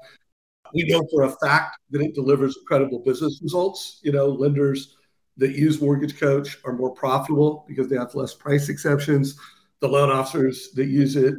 We 0.73 0.83
know 0.83 1.01
for 1.11 1.23
a 1.23 1.35
fact 1.43 1.79
that 1.91 2.01
it 2.01 2.13
delivers 2.13 2.57
incredible 2.57 2.99
business 2.99 3.39
results. 3.41 4.01
You 4.03 4.11
know, 4.11 4.27
lenders 4.27 4.97
that 5.37 5.55
use 5.55 5.81
Mortgage 5.81 6.19
Coach 6.19 6.57
are 6.65 6.73
more 6.73 6.91
profitable 6.93 7.65
because 7.67 7.87
they 7.87 7.95
have 7.95 8.13
less 8.15 8.33
price 8.33 8.69
exceptions. 8.69 9.39
The 9.79 9.87
loan 9.87 10.09
officers 10.09 10.69
that 10.75 10.85
use 10.85 11.15
it 11.15 11.35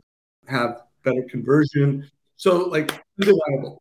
have 0.46 0.82
better 1.05 1.23
conversion. 1.31 2.08
So, 2.37 2.69
like. 2.69 3.02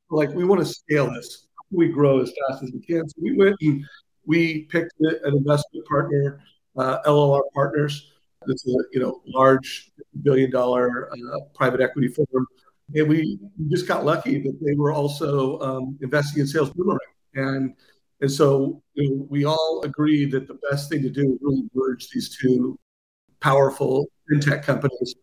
Like, 0.10 0.30
we 0.34 0.46
want 0.46 0.62
to 0.62 0.66
scale 0.66 1.14
this 1.14 1.48
we 1.72 1.90
grow 1.90 2.22
as 2.22 2.32
fast 2.48 2.64
as 2.64 2.72
we 2.72 2.80
can. 2.80 3.08
So 3.08 3.16
we 3.22 3.36
went 3.36 3.56
and 3.62 3.84
we 4.26 4.64
picked 4.64 4.94
an 5.00 5.36
investment 5.36 5.86
partner, 5.88 6.42
uh, 6.76 7.00
LLR 7.06 7.42
Partners. 7.54 8.12
It's 8.48 8.66
a 8.68 8.72
you 8.92 9.00
know 9.00 9.22
large 9.26 9.92
billion 10.22 10.52
dollar 10.52 11.12
uh, 11.12 11.40
private 11.54 11.82
equity 11.82 12.08
firm, 12.08 12.48
and 12.96 13.08
we 13.08 13.40
just 13.70 13.88
got 13.88 14.06
lucky 14.06 14.42
that 14.42 14.58
they 14.62 14.76
were 14.76 14.94
also 14.94 15.60
um, 15.60 15.98
investing 16.02 16.42
in 16.42 16.48
Sales 16.48 16.70
Boomerang, 16.70 17.00
and 17.34 17.74
and 18.22 18.32
so 18.32 18.82
you 18.94 19.10
know, 19.10 19.28
we 19.30 19.44
all 19.44 19.82
agreed 19.84 20.32
that 20.32 20.48
the 20.48 20.58
best 20.70 20.90
thing 20.90 21.02
to 21.02 21.10
do 21.10 21.34
is 21.34 21.40
really 21.42 21.64
merge 21.74 22.10
these 22.10 22.38
two 22.38 22.80
powerful 23.42 24.08
fintech 24.32 24.64
companies 24.64 25.16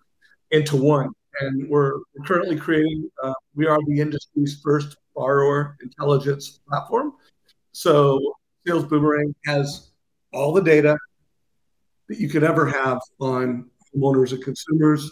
into 0.50 0.76
one. 0.76 1.10
And 1.40 1.68
we're 1.68 1.98
currently 2.26 2.56
creating. 2.56 3.10
Uh, 3.22 3.34
we 3.54 3.66
are 3.66 3.78
the 3.86 4.00
industry's 4.00 4.60
first 4.62 4.96
borrower 5.14 5.76
intelligence 5.82 6.60
platform. 6.68 7.14
So 7.72 8.36
Sales 8.66 8.84
Boomerang 8.84 9.34
has 9.46 9.90
all 10.32 10.52
the 10.52 10.62
data 10.62 10.96
that 12.08 12.18
you 12.18 12.28
could 12.28 12.44
ever 12.44 12.66
have 12.66 13.00
on 13.20 13.70
homeowners 13.94 14.32
and 14.32 14.42
consumers. 14.42 15.10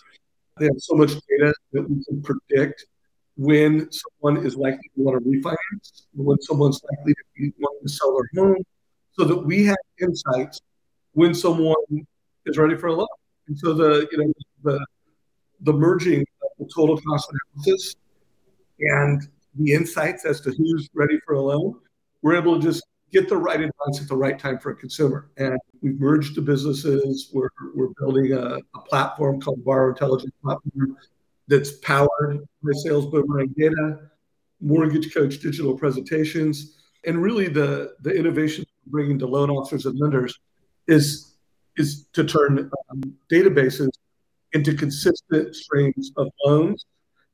They 0.58 0.66
have 0.66 0.78
so 0.78 0.94
much 0.94 1.10
data 1.10 1.54
that 1.72 1.88
we 1.88 2.04
can 2.04 2.22
predict 2.22 2.86
when 3.36 3.88
someone 3.90 4.44
is 4.44 4.56
likely 4.56 4.90
to 4.94 5.02
want 5.02 5.22
to 5.22 5.28
refinance, 5.28 6.02
when 6.12 6.40
someone's 6.42 6.80
likely 6.90 7.14
to 7.14 7.22
be 7.34 7.52
wanting 7.58 7.86
to 7.86 7.88
sell 7.88 8.14
their 8.14 8.44
home, 8.44 8.62
so 9.12 9.24
that 9.24 9.38
we 9.38 9.64
have 9.64 9.76
insights 10.00 10.60
when 11.12 11.34
someone 11.34 11.74
is 12.46 12.58
ready 12.58 12.76
for 12.76 12.88
a 12.88 12.94
loan. 12.94 13.06
And 13.48 13.58
so 13.58 13.74
the 13.74 14.08
you 14.10 14.18
know 14.18 14.32
the 14.62 14.86
the 15.60 15.72
merging 15.72 16.20
of 16.20 16.48
the 16.58 16.70
total 16.74 17.00
cost 17.00 17.30
analysis 17.56 17.96
and 18.80 19.22
the 19.54 19.72
insights 19.72 20.24
as 20.24 20.40
to 20.42 20.50
who's 20.50 20.88
ready 20.94 21.18
for 21.24 21.34
a 21.34 21.40
loan, 21.40 21.78
we're 22.22 22.36
able 22.36 22.58
to 22.58 22.62
just 22.62 22.84
get 23.12 23.28
the 23.28 23.36
right 23.36 23.60
advice 23.60 24.00
at 24.00 24.08
the 24.08 24.16
right 24.16 24.38
time 24.38 24.58
for 24.58 24.70
a 24.70 24.74
consumer. 24.74 25.30
And 25.36 25.58
we've 25.82 26.00
merged 26.00 26.34
the 26.34 26.40
businesses. 26.40 27.30
We're, 27.32 27.50
we're 27.74 27.90
building 27.98 28.32
a, 28.32 28.58
a 28.74 28.80
platform 28.88 29.40
called 29.40 29.62
Borrow 29.64 29.90
Intelligence 29.90 30.32
Platform 30.42 30.96
that's 31.46 31.72
powered 31.78 32.38
by 32.62 32.72
Sales 32.72 33.06
Boomerang 33.06 33.54
data, 33.58 34.00
Mortgage 34.60 35.12
Coach 35.12 35.40
digital 35.40 35.76
presentations, 35.76 36.78
and 37.04 37.20
really 37.20 37.48
the 37.48 37.94
the 38.00 38.14
innovation 38.14 38.64
bringing 38.86 39.18
to 39.18 39.26
loan 39.26 39.50
officers 39.50 39.86
and 39.86 39.98
lenders 39.98 40.38
is 40.86 41.31
is 41.76 42.06
to 42.12 42.24
turn 42.24 42.70
um, 42.90 43.02
databases 43.30 43.88
into 44.52 44.74
consistent 44.74 45.54
streams 45.56 46.12
of 46.16 46.28
loans 46.44 46.84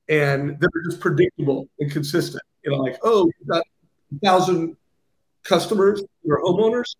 and 0.09 0.59
that 0.61 0.71
are 0.75 0.90
just 0.90 1.00
predictable 1.00 1.68
and 1.80 1.90
consistent. 1.90 2.42
You 2.64 2.73
know, 2.73 2.78
like, 2.78 2.99
oh, 3.02 3.30
you've 3.38 3.49
got 3.49 3.62
a 3.62 4.18
thousand 4.25 4.76
customers 5.45 6.02
who 6.23 6.33
are 6.33 6.40
homeowners. 6.40 6.97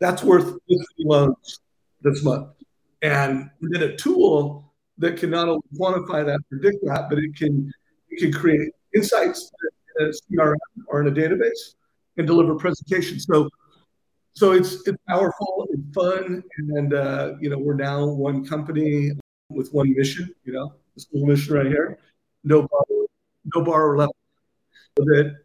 That's 0.00 0.22
worth 0.22 0.44
50 0.44 0.58
loans 0.98 1.60
this 2.02 2.24
month. 2.24 2.48
And 3.02 3.50
then 3.60 3.82
a 3.82 3.96
tool 3.96 4.72
that 4.98 5.16
can 5.16 5.30
not 5.30 5.48
only 5.48 5.62
quantify 5.78 6.24
that, 6.24 6.40
predict 6.48 6.84
that, 6.84 7.08
but 7.08 7.18
it 7.18 7.34
can 7.36 7.72
it 8.10 8.20
can 8.20 8.32
create 8.32 8.70
insights 8.94 9.50
in 9.98 10.06
a 10.06 10.10
CRM 10.10 10.56
or 10.86 11.00
in 11.00 11.08
a 11.08 11.10
database 11.10 11.74
and 12.18 12.26
deliver 12.26 12.54
presentations. 12.54 13.24
So 13.24 13.48
so 14.34 14.52
it's 14.52 14.86
it's 14.86 14.98
powerful, 15.08 15.68
and 15.72 15.94
fun, 15.94 16.42
and 16.58 16.94
uh, 16.94 17.34
you 17.40 17.50
know 17.50 17.58
we're 17.58 17.74
now 17.74 18.06
one 18.06 18.44
company 18.44 19.12
with 19.50 19.72
one 19.72 19.94
mission. 19.94 20.34
You 20.44 20.54
know, 20.54 20.74
this 20.94 21.06
little 21.12 21.28
mission 21.28 21.54
right 21.54 21.66
here: 21.66 21.98
no 22.44 22.66
borrower, 22.66 23.06
no 23.54 23.64
borrower 23.64 23.96
left. 23.98 24.12
So 24.98 25.04
that 25.04 25.36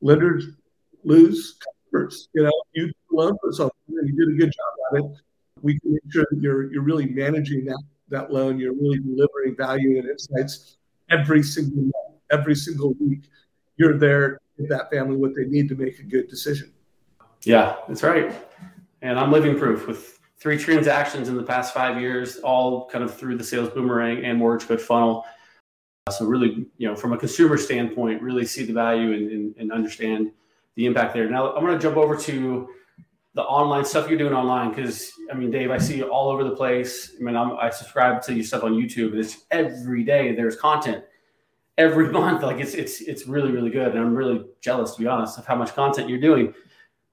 lenders 0.00 0.46
lose 1.04 1.58
customers. 1.58 2.28
You 2.32 2.44
know, 2.44 2.62
you 2.74 2.92
loan 3.10 3.36
for 3.42 3.52
something 3.52 3.76
and 3.88 4.08
you 4.08 4.16
did 4.16 4.34
a 4.34 4.38
good 4.38 4.52
job 4.52 4.94
at 4.94 5.04
it. 5.04 5.22
We 5.60 5.78
can 5.78 5.92
make 5.92 6.02
sure 6.10 6.26
that 6.30 6.40
you're 6.40 6.72
you're 6.72 6.82
really 6.82 7.06
managing 7.06 7.64
that 7.66 7.82
that 8.08 8.32
loan. 8.32 8.58
You're 8.58 8.74
really 8.74 8.98
delivering 8.98 9.56
value 9.56 9.98
and 9.98 10.08
insights 10.08 10.76
every 11.10 11.42
single 11.42 11.82
month, 11.82 12.20
every 12.30 12.54
single 12.54 12.94
week. 12.94 13.28
You're 13.76 13.98
there 13.98 14.32
to 14.32 14.38
give 14.58 14.68
that 14.70 14.90
family 14.90 15.16
what 15.16 15.34
they 15.34 15.44
need 15.44 15.68
to 15.68 15.74
make 15.74 15.98
a 15.98 16.02
good 16.02 16.28
decision. 16.28 16.72
Yeah, 17.44 17.76
that's 17.88 18.02
right. 18.02 18.32
And 19.02 19.18
I'm 19.18 19.32
living 19.32 19.58
proof 19.58 19.86
with 19.86 20.20
three 20.38 20.58
transactions 20.58 21.28
in 21.28 21.36
the 21.36 21.42
past 21.42 21.74
five 21.74 22.00
years, 22.00 22.38
all 22.38 22.88
kind 22.88 23.04
of 23.04 23.16
through 23.16 23.36
the 23.36 23.44
sales 23.44 23.68
boomerang 23.70 24.24
and 24.24 24.38
mortgage 24.38 24.68
coach 24.68 24.80
funnel. 24.80 25.24
Uh, 26.06 26.10
so 26.10 26.24
really, 26.24 26.66
you 26.78 26.88
know, 26.88 26.96
from 26.96 27.12
a 27.12 27.18
consumer 27.18 27.56
standpoint, 27.56 28.20
really 28.22 28.44
see 28.44 28.64
the 28.64 28.72
value 28.72 29.12
and, 29.12 29.30
and, 29.30 29.54
and 29.56 29.72
understand 29.72 30.32
the 30.74 30.86
impact 30.86 31.14
there. 31.14 31.28
Now 31.28 31.52
I'm 31.54 31.64
going 31.64 31.76
to 31.76 31.82
jump 31.82 31.96
over 31.96 32.16
to 32.16 32.68
the 33.34 33.42
online 33.42 33.84
stuff 33.84 34.08
you're 34.08 34.18
doing 34.18 34.34
online 34.34 34.70
because 34.70 35.12
I 35.30 35.34
mean, 35.34 35.50
Dave, 35.50 35.70
I 35.70 35.78
see 35.78 35.96
you 35.96 36.04
all 36.04 36.28
over 36.28 36.44
the 36.44 36.56
place. 36.56 37.12
I 37.18 37.22
mean, 37.22 37.36
I'm, 37.36 37.52
i 37.52 37.70
subscribe 37.70 38.22
to 38.22 38.34
your 38.34 38.44
stuff 38.44 38.64
on 38.64 38.72
YouTube, 38.72 39.14
it's 39.14 39.44
every 39.50 40.04
day 40.04 40.34
there's 40.34 40.56
content 40.56 41.04
every 41.78 42.08
month. 42.12 42.42
Like 42.42 42.58
it's 42.58 42.74
it's 42.74 43.00
it's 43.00 43.26
really 43.26 43.52
really 43.52 43.70
good, 43.70 43.92
and 43.92 43.98
I'm 43.98 44.14
really 44.14 44.44
jealous 44.60 44.94
to 44.96 45.02
be 45.02 45.06
honest 45.06 45.38
of 45.38 45.46
how 45.46 45.56
much 45.56 45.74
content 45.74 46.08
you're 46.08 46.20
doing. 46.20 46.52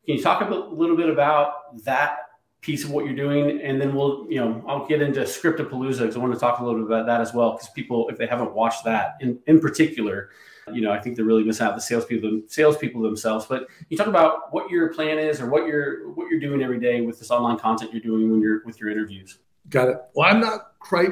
Can 0.09 0.17
you 0.17 0.23
talk 0.23 0.41
a 0.41 0.51
little 0.51 0.97
bit 0.97 1.07
about 1.07 1.83
that 1.83 2.29
piece 2.61 2.83
of 2.83 2.89
what 2.89 3.05
you're 3.05 3.15
doing, 3.15 3.61
and 3.61 3.79
then 3.79 3.93
we'll, 3.93 4.25
you 4.27 4.39
know, 4.39 4.65
I'll 4.67 4.87
get 4.87 5.03
into 5.03 5.19
Scriptapalooza 5.19 5.99
because 5.99 6.15
I 6.15 6.19
want 6.19 6.33
to 6.33 6.39
talk 6.39 6.57
a 6.57 6.65
little 6.65 6.79
bit 6.79 6.87
about 6.87 7.05
that 7.05 7.21
as 7.21 7.31
well. 7.31 7.51
Because 7.51 7.69
people, 7.69 8.09
if 8.09 8.17
they 8.17 8.25
haven't 8.25 8.55
watched 8.55 8.83
that 8.85 9.17
in 9.21 9.37
in 9.45 9.59
particular, 9.59 10.31
you 10.73 10.81
know, 10.81 10.91
I 10.91 10.99
think 10.99 11.15
they're 11.15 11.25
really 11.25 11.43
missing 11.43 11.67
out 11.67 11.75
the 11.75 11.81
salespeople 11.81 12.41
salespeople 12.47 13.03
themselves. 13.03 13.45
But 13.45 13.67
you 13.89 13.97
talk 13.97 14.07
about 14.07 14.51
what 14.51 14.71
your 14.71 14.91
plan 14.95 15.19
is 15.19 15.39
or 15.39 15.47
what 15.47 15.67
you're 15.67 16.09
what 16.13 16.27
you're 16.31 16.39
doing 16.39 16.63
every 16.63 16.79
day 16.79 17.01
with 17.01 17.19
this 17.19 17.29
online 17.29 17.59
content 17.59 17.93
you're 17.93 18.01
doing 18.01 18.31
when 18.31 18.41
you're 18.41 18.63
with 18.65 18.79
your 18.79 18.89
interviews. 18.89 19.37
Got 19.69 19.89
it. 19.89 19.97
Well, 20.15 20.27
I'm 20.27 20.39
not 20.39 20.71
quite, 20.79 21.11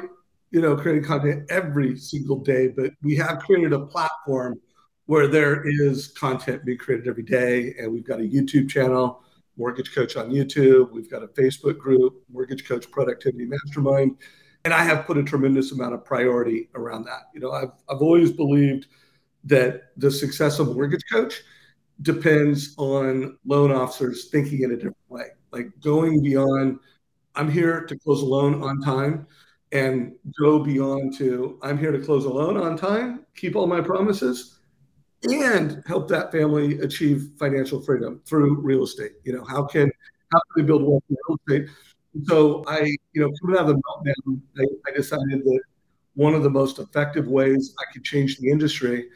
you 0.50 0.60
know, 0.60 0.76
creating 0.76 1.04
content 1.04 1.46
every 1.52 1.98
single 1.98 2.38
day, 2.38 2.70
but 2.70 2.94
we 3.04 3.16
have 3.18 3.38
created 3.38 3.74
a 3.74 3.80
platform 3.80 4.60
where 5.08 5.28
there 5.28 5.64
is 5.66 6.10
content 6.10 6.64
being 6.64 6.78
created 6.78 7.08
every 7.08 7.24
day. 7.24 7.74
And 7.80 7.92
we've 7.92 8.06
got 8.06 8.20
a 8.20 8.24
YouTube 8.24 8.70
channel, 8.70 9.24
Mortgage 9.58 9.96
Coach 9.96 10.16
on 10.16 10.30
YouTube. 10.30 10.92
We've 10.92 11.10
got 11.10 11.24
a 11.24 11.28
Facebook 11.28 11.78
group, 11.80 12.24
Mortgage 12.32 12.68
Coach 12.68 12.92
Productivity 12.92 13.46
Mastermind. 13.46 14.18
And 14.66 14.74
I 14.74 14.84
have 14.84 15.06
put 15.06 15.18
a 15.18 15.24
tremendous 15.24 15.72
amount 15.72 15.94
of 15.94 16.04
priority 16.04 16.70
around 16.76 17.06
that. 17.06 17.30
You 17.34 17.40
know, 17.40 17.52
I've, 17.52 17.72
I've 17.90 18.02
always 18.02 18.34
believed 18.34 18.88
that 19.46 19.94
the 19.96 20.12
success 20.12 20.60
of 20.60 20.76
mortgage 20.76 21.04
coach 21.10 21.42
depends 22.02 22.76
on 22.78 23.38
loan 23.46 23.72
officers 23.72 24.26
thinking 24.30 24.64
in 24.64 24.72
a 24.72 24.76
different 24.76 24.98
way, 25.08 25.28
like 25.52 25.68
going 25.80 26.22
beyond, 26.22 26.80
I'm 27.34 27.50
here 27.50 27.86
to 27.86 27.98
close 27.98 28.22
a 28.22 28.26
loan 28.26 28.62
on 28.62 28.82
time 28.82 29.26
and 29.72 30.14
go 30.38 30.60
beyond 30.60 31.18
to, 31.18 31.58
I'm 31.62 31.78
here 31.78 31.94
to 31.94 32.00
close 32.00 32.26
a 32.26 32.30
loan 32.30 32.58
on 32.58 32.78
time, 32.78 33.26
keep 33.36 33.56
all 33.56 33.68
my 33.68 33.80
promises 33.80 34.57
and 35.24 35.84
help 35.86 36.08
that 36.10 36.32
family 36.32 36.80
achieve 36.80 37.32
financial 37.40 37.82
freedom 37.82 38.22
through 38.26 38.60
real 38.62 38.84
estate. 38.84 39.14
You 39.24 39.34
know, 39.34 39.46
how 39.46 39.64
can 39.64 39.92
how 40.32 40.40
can 40.40 40.64
they 40.64 40.68
build 40.68 40.84
wealth 40.84 41.04
in 41.10 41.18
real 41.28 41.38
estate? 41.48 41.76
So 42.26 42.64
I, 42.68 42.84
you 43.14 43.22
know, 43.22 43.32
coming 43.42 43.58
out 43.58 43.70
of 43.70 43.76
the 43.76 43.82
meltdown, 43.82 44.42
I, 44.58 44.92
I 44.92 44.96
decided 44.96 45.44
that 45.44 45.62
one 46.16 46.34
of 46.34 46.44
the 46.44 46.50
most 46.50 46.80
effective 46.80 47.28
ways 47.28 47.76
I 47.80 47.92
could 47.94 48.04
change 48.04 48.38
the 48.38 48.50
industry 48.50 49.10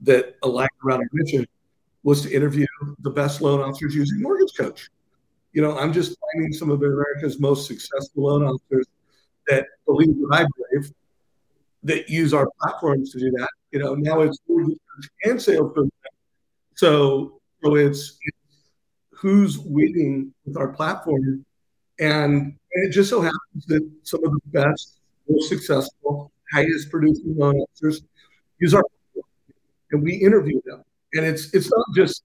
that 0.00 0.36
aligned 0.42 0.70
around 0.84 1.00
our 1.00 1.08
mission 1.12 1.46
was 2.02 2.22
to 2.22 2.32
interview 2.32 2.66
the 3.00 3.10
best 3.10 3.40
loan 3.40 3.60
officers 3.60 3.94
using 3.94 4.22
Mortgage 4.22 4.56
Coach. 4.56 4.88
You 5.52 5.62
know, 5.62 5.76
I'm 5.78 5.92
just 5.92 6.16
finding 6.32 6.52
some 6.52 6.70
of 6.70 6.82
America's 6.82 7.40
most 7.40 7.66
successful 7.66 8.24
loan 8.24 8.44
officers 8.44 8.86
that 9.48 9.66
believe 9.86 10.14
what 10.16 10.40
I 10.40 10.46
believe, 10.72 10.92
that 11.82 12.08
use 12.08 12.32
our 12.32 12.48
platforms 12.60 13.12
to 13.12 13.18
do 13.18 13.30
that. 13.32 13.48
You 13.72 13.80
know, 13.80 13.94
now 13.94 14.20
it's 14.22 14.38
and 15.24 15.42
sales 15.42 15.72
So, 16.74 17.40
so 17.62 17.74
it's, 17.74 18.18
who's 19.10 19.58
winning 19.58 20.32
with 20.44 20.56
our 20.56 20.68
platform, 20.68 21.44
and, 21.98 22.32
and 22.32 22.56
it 22.72 22.90
just 22.90 23.10
so 23.10 23.20
happens 23.20 23.66
that 23.66 23.88
some 24.02 24.24
of 24.24 24.32
the 24.32 24.40
best, 24.46 25.00
most 25.28 25.48
successful, 25.48 26.30
highest 26.52 26.90
producing 26.90 27.36
loan 27.36 27.56
officers 27.56 28.02
use 28.60 28.74
our 28.74 28.82
platform, 28.82 29.32
and 29.90 30.02
we 30.02 30.14
interview 30.14 30.60
them. 30.64 30.82
And 31.14 31.24
it's 31.24 31.52
it's 31.54 31.70
not 31.70 31.86
just 31.94 32.22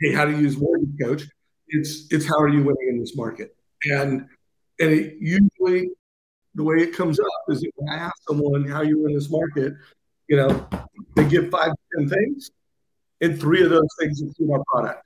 hey, 0.00 0.12
how 0.12 0.24
to 0.24 0.32
use 0.32 0.56
mortgage 0.58 0.98
coach. 1.00 1.22
It's 1.68 2.06
it's 2.10 2.26
how 2.26 2.38
are 2.38 2.48
you 2.48 2.58
winning 2.58 2.88
in 2.88 3.00
this 3.00 3.16
market? 3.16 3.56
And 3.84 4.26
and 4.80 4.92
it 4.92 5.16
usually 5.18 5.90
the 6.54 6.62
way 6.62 6.76
it 6.76 6.94
comes 6.94 7.18
up 7.18 7.26
is 7.48 7.66
when 7.76 7.88
I 7.88 7.96
ask 7.96 8.14
someone 8.28 8.64
how 8.64 8.82
you're 8.82 9.08
in 9.08 9.14
this 9.14 9.30
market, 9.30 9.74
you 10.28 10.36
know, 10.36 10.68
they 11.16 11.28
give 11.28 11.50
five 11.50 11.72
ten 11.96 12.08
things, 12.08 12.50
and 13.20 13.38
three 13.40 13.62
of 13.62 13.70
those 13.70 13.88
things 14.00 14.20
include 14.20 14.50
our 14.52 14.62
product 14.70 15.04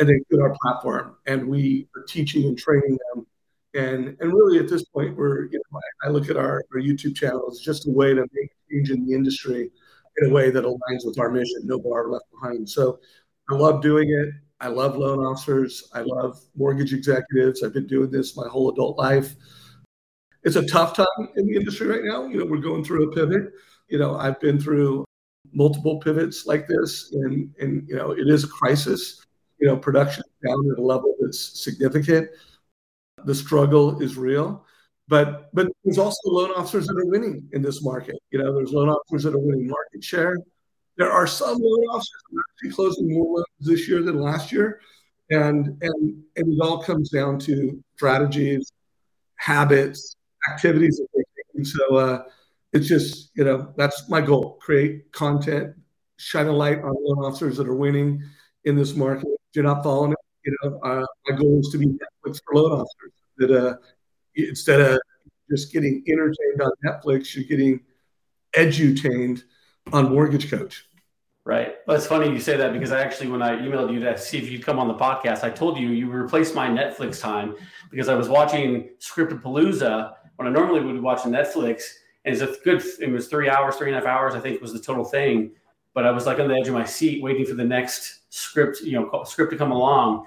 and 0.00 0.08
they 0.08 0.14
include 0.14 0.40
our 0.40 0.56
platform. 0.62 1.16
And 1.26 1.46
we 1.46 1.88
are 1.96 2.02
teaching 2.04 2.44
and 2.46 2.58
training 2.58 2.98
them. 3.14 3.26
And 3.74 4.16
and 4.20 4.32
really 4.32 4.58
at 4.58 4.68
this 4.68 4.84
point, 4.84 5.16
we're 5.16 5.44
you 5.44 5.60
know, 5.70 5.80
I, 6.02 6.08
I 6.08 6.10
look 6.10 6.28
at 6.28 6.36
our, 6.36 6.64
our 6.74 6.80
YouTube 6.80 7.14
channel 7.14 7.46
as 7.50 7.60
just 7.60 7.86
a 7.86 7.90
way 7.90 8.14
to 8.14 8.26
make 8.32 8.50
change 8.70 8.90
in 8.90 9.06
the 9.06 9.14
industry 9.14 9.70
in 10.18 10.30
a 10.30 10.34
way 10.34 10.50
that 10.50 10.64
aligns 10.64 11.04
with 11.04 11.18
our 11.20 11.30
mission, 11.30 11.60
no 11.64 11.78
bar 11.78 12.10
left 12.10 12.24
behind. 12.32 12.68
So 12.68 12.98
I 13.48 13.54
love 13.54 13.80
doing 13.80 14.10
it. 14.10 14.30
I 14.60 14.68
love 14.68 14.96
loan 14.96 15.20
officers. 15.20 15.88
I 15.94 16.00
love 16.00 16.40
mortgage 16.56 16.92
executives. 16.92 17.62
I've 17.62 17.72
been 17.72 17.86
doing 17.86 18.10
this 18.10 18.36
my 18.36 18.48
whole 18.48 18.70
adult 18.70 18.98
life. 18.98 19.34
It's 20.42 20.56
a 20.56 20.66
tough 20.66 20.94
time 20.94 21.06
in 21.36 21.46
the 21.46 21.56
industry 21.56 21.86
right 21.86 22.04
now. 22.04 22.26
You 22.26 22.38
know, 22.38 22.44
we're 22.44 22.58
going 22.58 22.82
through 22.84 23.10
a 23.10 23.14
pivot. 23.14 23.52
You 23.90 23.98
know, 23.98 24.16
I've 24.16 24.40
been 24.40 24.60
through 24.60 25.04
multiple 25.52 25.98
pivots 25.98 26.46
like 26.46 26.66
this, 26.66 27.12
and 27.12 27.52
and 27.60 27.88
you 27.88 27.96
know, 27.96 28.12
it 28.12 28.28
is 28.28 28.44
a 28.44 28.48
crisis. 28.48 29.24
You 29.58 29.66
know, 29.66 29.76
production 29.76 30.24
down 30.46 30.70
at 30.72 30.78
a 30.78 30.82
level 30.82 31.14
that's 31.20 31.60
significant. 31.62 32.30
The 33.24 33.34
struggle 33.34 34.00
is 34.00 34.16
real, 34.16 34.64
but 35.08 35.50
but 35.54 35.68
there's 35.84 35.98
also 35.98 36.20
loan 36.26 36.50
officers 36.52 36.86
that 36.86 36.96
are 36.96 37.04
winning 37.04 37.48
in 37.52 37.60
this 37.60 37.82
market. 37.82 38.16
You 38.30 38.38
know, 38.38 38.54
there's 38.54 38.72
loan 38.72 38.88
officers 38.88 39.24
that 39.24 39.34
are 39.34 39.38
winning 39.38 39.68
market 39.68 40.02
share. 40.02 40.38
There 40.96 41.10
are 41.10 41.26
some 41.26 41.58
loan 41.60 41.84
officers 41.90 42.22
that 42.30 42.38
are 42.38 42.44
actually 42.54 42.70
closing 42.70 43.12
more 43.12 43.36
loans 43.36 43.46
this 43.60 43.88
year 43.88 44.02
than 44.02 44.20
last 44.20 44.52
year, 44.52 44.80
and 45.30 45.66
and 45.82 46.22
and 46.36 46.52
it 46.52 46.58
all 46.62 46.82
comes 46.82 47.10
down 47.10 47.38
to 47.40 47.82
strategies, 47.96 48.72
habits, 49.36 50.16
activities 50.50 50.96
that 50.98 51.08
they're 51.12 51.24
taking. 51.36 51.64
So 51.64 51.96
uh, 51.96 52.22
it's 52.72 52.86
just, 52.86 53.30
you 53.34 53.44
know, 53.44 53.72
that's 53.76 54.08
my 54.08 54.20
goal 54.20 54.58
create 54.60 55.10
content, 55.12 55.74
shine 56.16 56.46
a 56.46 56.52
light 56.52 56.78
on 56.78 56.94
loan 56.98 57.24
officers 57.24 57.56
that 57.56 57.68
are 57.68 57.74
winning 57.74 58.22
in 58.64 58.76
this 58.76 58.94
market. 58.94 59.26
If 59.26 59.56
you're 59.56 59.64
not 59.64 59.82
following 59.82 60.12
it, 60.12 60.18
you 60.44 60.56
know, 60.62 60.78
uh, 60.82 61.06
my 61.28 61.36
goal 61.36 61.60
is 61.60 61.68
to 61.70 61.78
be 61.78 61.86
Netflix 61.86 62.40
for 62.44 62.54
loan 62.54 62.72
officers. 62.72 63.12
That 63.38 63.50
uh, 63.50 63.76
instead 64.34 64.80
of 64.80 65.00
just 65.50 65.72
getting 65.72 66.04
entertained 66.06 66.62
on 66.62 66.70
Netflix, 66.84 67.34
you're 67.34 67.44
getting 67.44 67.80
edutained 68.54 69.42
on 69.92 70.10
Mortgage 70.10 70.50
Coach. 70.50 70.86
Right. 71.44 71.76
Well, 71.86 71.96
it's 71.96 72.06
funny 72.06 72.30
you 72.30 72.38
say 72.38 72.56
that 72.58 72.72
because 72.72 72.92
I 72.92 73.00
actually, 73.00 73.28
when 73.28 73.42
I 73.42 73.56
emailed 73.56 73.92
you 73.92 73.98
to 74.00 74.16
see 74.18 74.38
if 74.38 74.50
you'd 74.50 74.64
come 74.64 74.78
on 74.78 74.88
the 74.88 74.94
podcast, 74.94 75.42
I 75.42 75.50
told 75.50 75.78
you 75.78 75.88
you 75.88 76.10
replaced 76.10 76.54
my 76.54 76.68
Netflix 76.68 77.20
time 77.20 77.56
because 77.90 78.08
I 78.08 78.14
was 78.14 78.28
watching 78.28 78.90
Script 78.98 79.32
Palooza 79.32 80.12
when 80.36 80.46
I 80.46 80.50
normally 80.50 80.80
would 80.80 80.92
be 80.92 81.00
watching 81.00 81.32
Netflix. 81.32 81.82
And 82.24 82.34
it's 82.34 82.42
a 82.42 82.60
good, 82.62 82.82
it 83.00 83.10
was 83.10 83.28
three 83.28 83.48
hours, 83.48 83.76
three 83.76 83.88
and 83.88 83.96
a 83.96 84.00
half 84.00 84.08
hours, 84.08 84.34
I 84.34 84.40
think 84.40 84.60
was 84.60 84.72
the 84.72 84.80
total 84.80 85.04
thing. 85.04 85.52
But 85.94 86.06
I 86.06 86.10
was 86.10 86.26
like 86.26 86.38
on 86.38 86.48
the 86.48 86.54
edge 86.54 86.68
of 86.68 86.74
my 86.74 86.84
seat 86.84 87.22
waiting 87.22 87.44
for 87.44 87.54
the 87.54 87.64
next 87.64 88.20
script, 88.30 88.80
you 88.82 88.92
know, 88.92 89.24
script 89.24 89.52
to 89.52 89.58
come 89.58 89.72
along. 89.72 90.26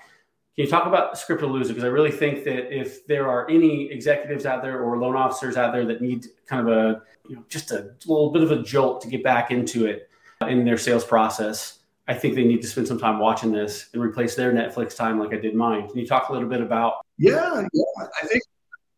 Can 0.56 0.66
you 0.66 0.70
talk 0.70 0.86
about 0.86 1.16
Scriptapalooza? 1.16 1.70
Because 1.70 1.84
I 1.84 1.88
really 1.88 2.12
think 2.12 2.44
that 2.44 2.72
if 2.72 3.08
there 3.08 3.28
are 3.28 3.50
any 3.50 3.92
executives 3.92 4.46
out 4.46 4.62
there 4.62 4.82
or 4.84 5.00
loan 5.00 5.16
officers 5.16 5.58
out 5.58 5.74
there 5.74 5.84
that 5.86 6.00
need 6.00 6.28
kind 6.46 6.68
of 6.68 6.72
a, 6.72 7.02
you 7.28 7.36
know, 7.36 7.44
just 7.50 7.72
a 7.72 7.96
little 8.06 8.30
bit 8.30 8.44
of 8.44 8.52
a 8.52 8.62
jolt 8.62 9.02
to 9.02 9.08
get 9.08 9.24
back 9.24 9.50
into 9.50 9.88
it 9.88 10.10
in 10.48 10.64
their 10.64 10.78
sales 10.78 11.04
process, 11.04 11.80
I 12.08 12.14
think 12.14 12.36
they 12.36 12.44
need 12.44 12.62
to 12.62 12.68
spend 12.68 12.88
some 12.88 13.00
time 13.00 13.18
watching 13.18 13.52
this 13.52 13.90
and 13.94 14.04
replace 14.04 14.36
their 14.36 14.52
Netflix 14.52 14.96
time 14.96 15.18
like 15.18 15.34
I 15.34 15.38
did 15.38 15.56
mine. 15.56 15.88
Can 15.90 15.98
you 15.98 16.06
talk 16.06 16.30
a 16.30 16.34
little 16.34 16.50
bit 16.50 16.62
about? 16.62 17.06
Yeah, 17.18 17.66
yeah. 17.74 18.06
I 18.22 18.28
think 18.28 18.44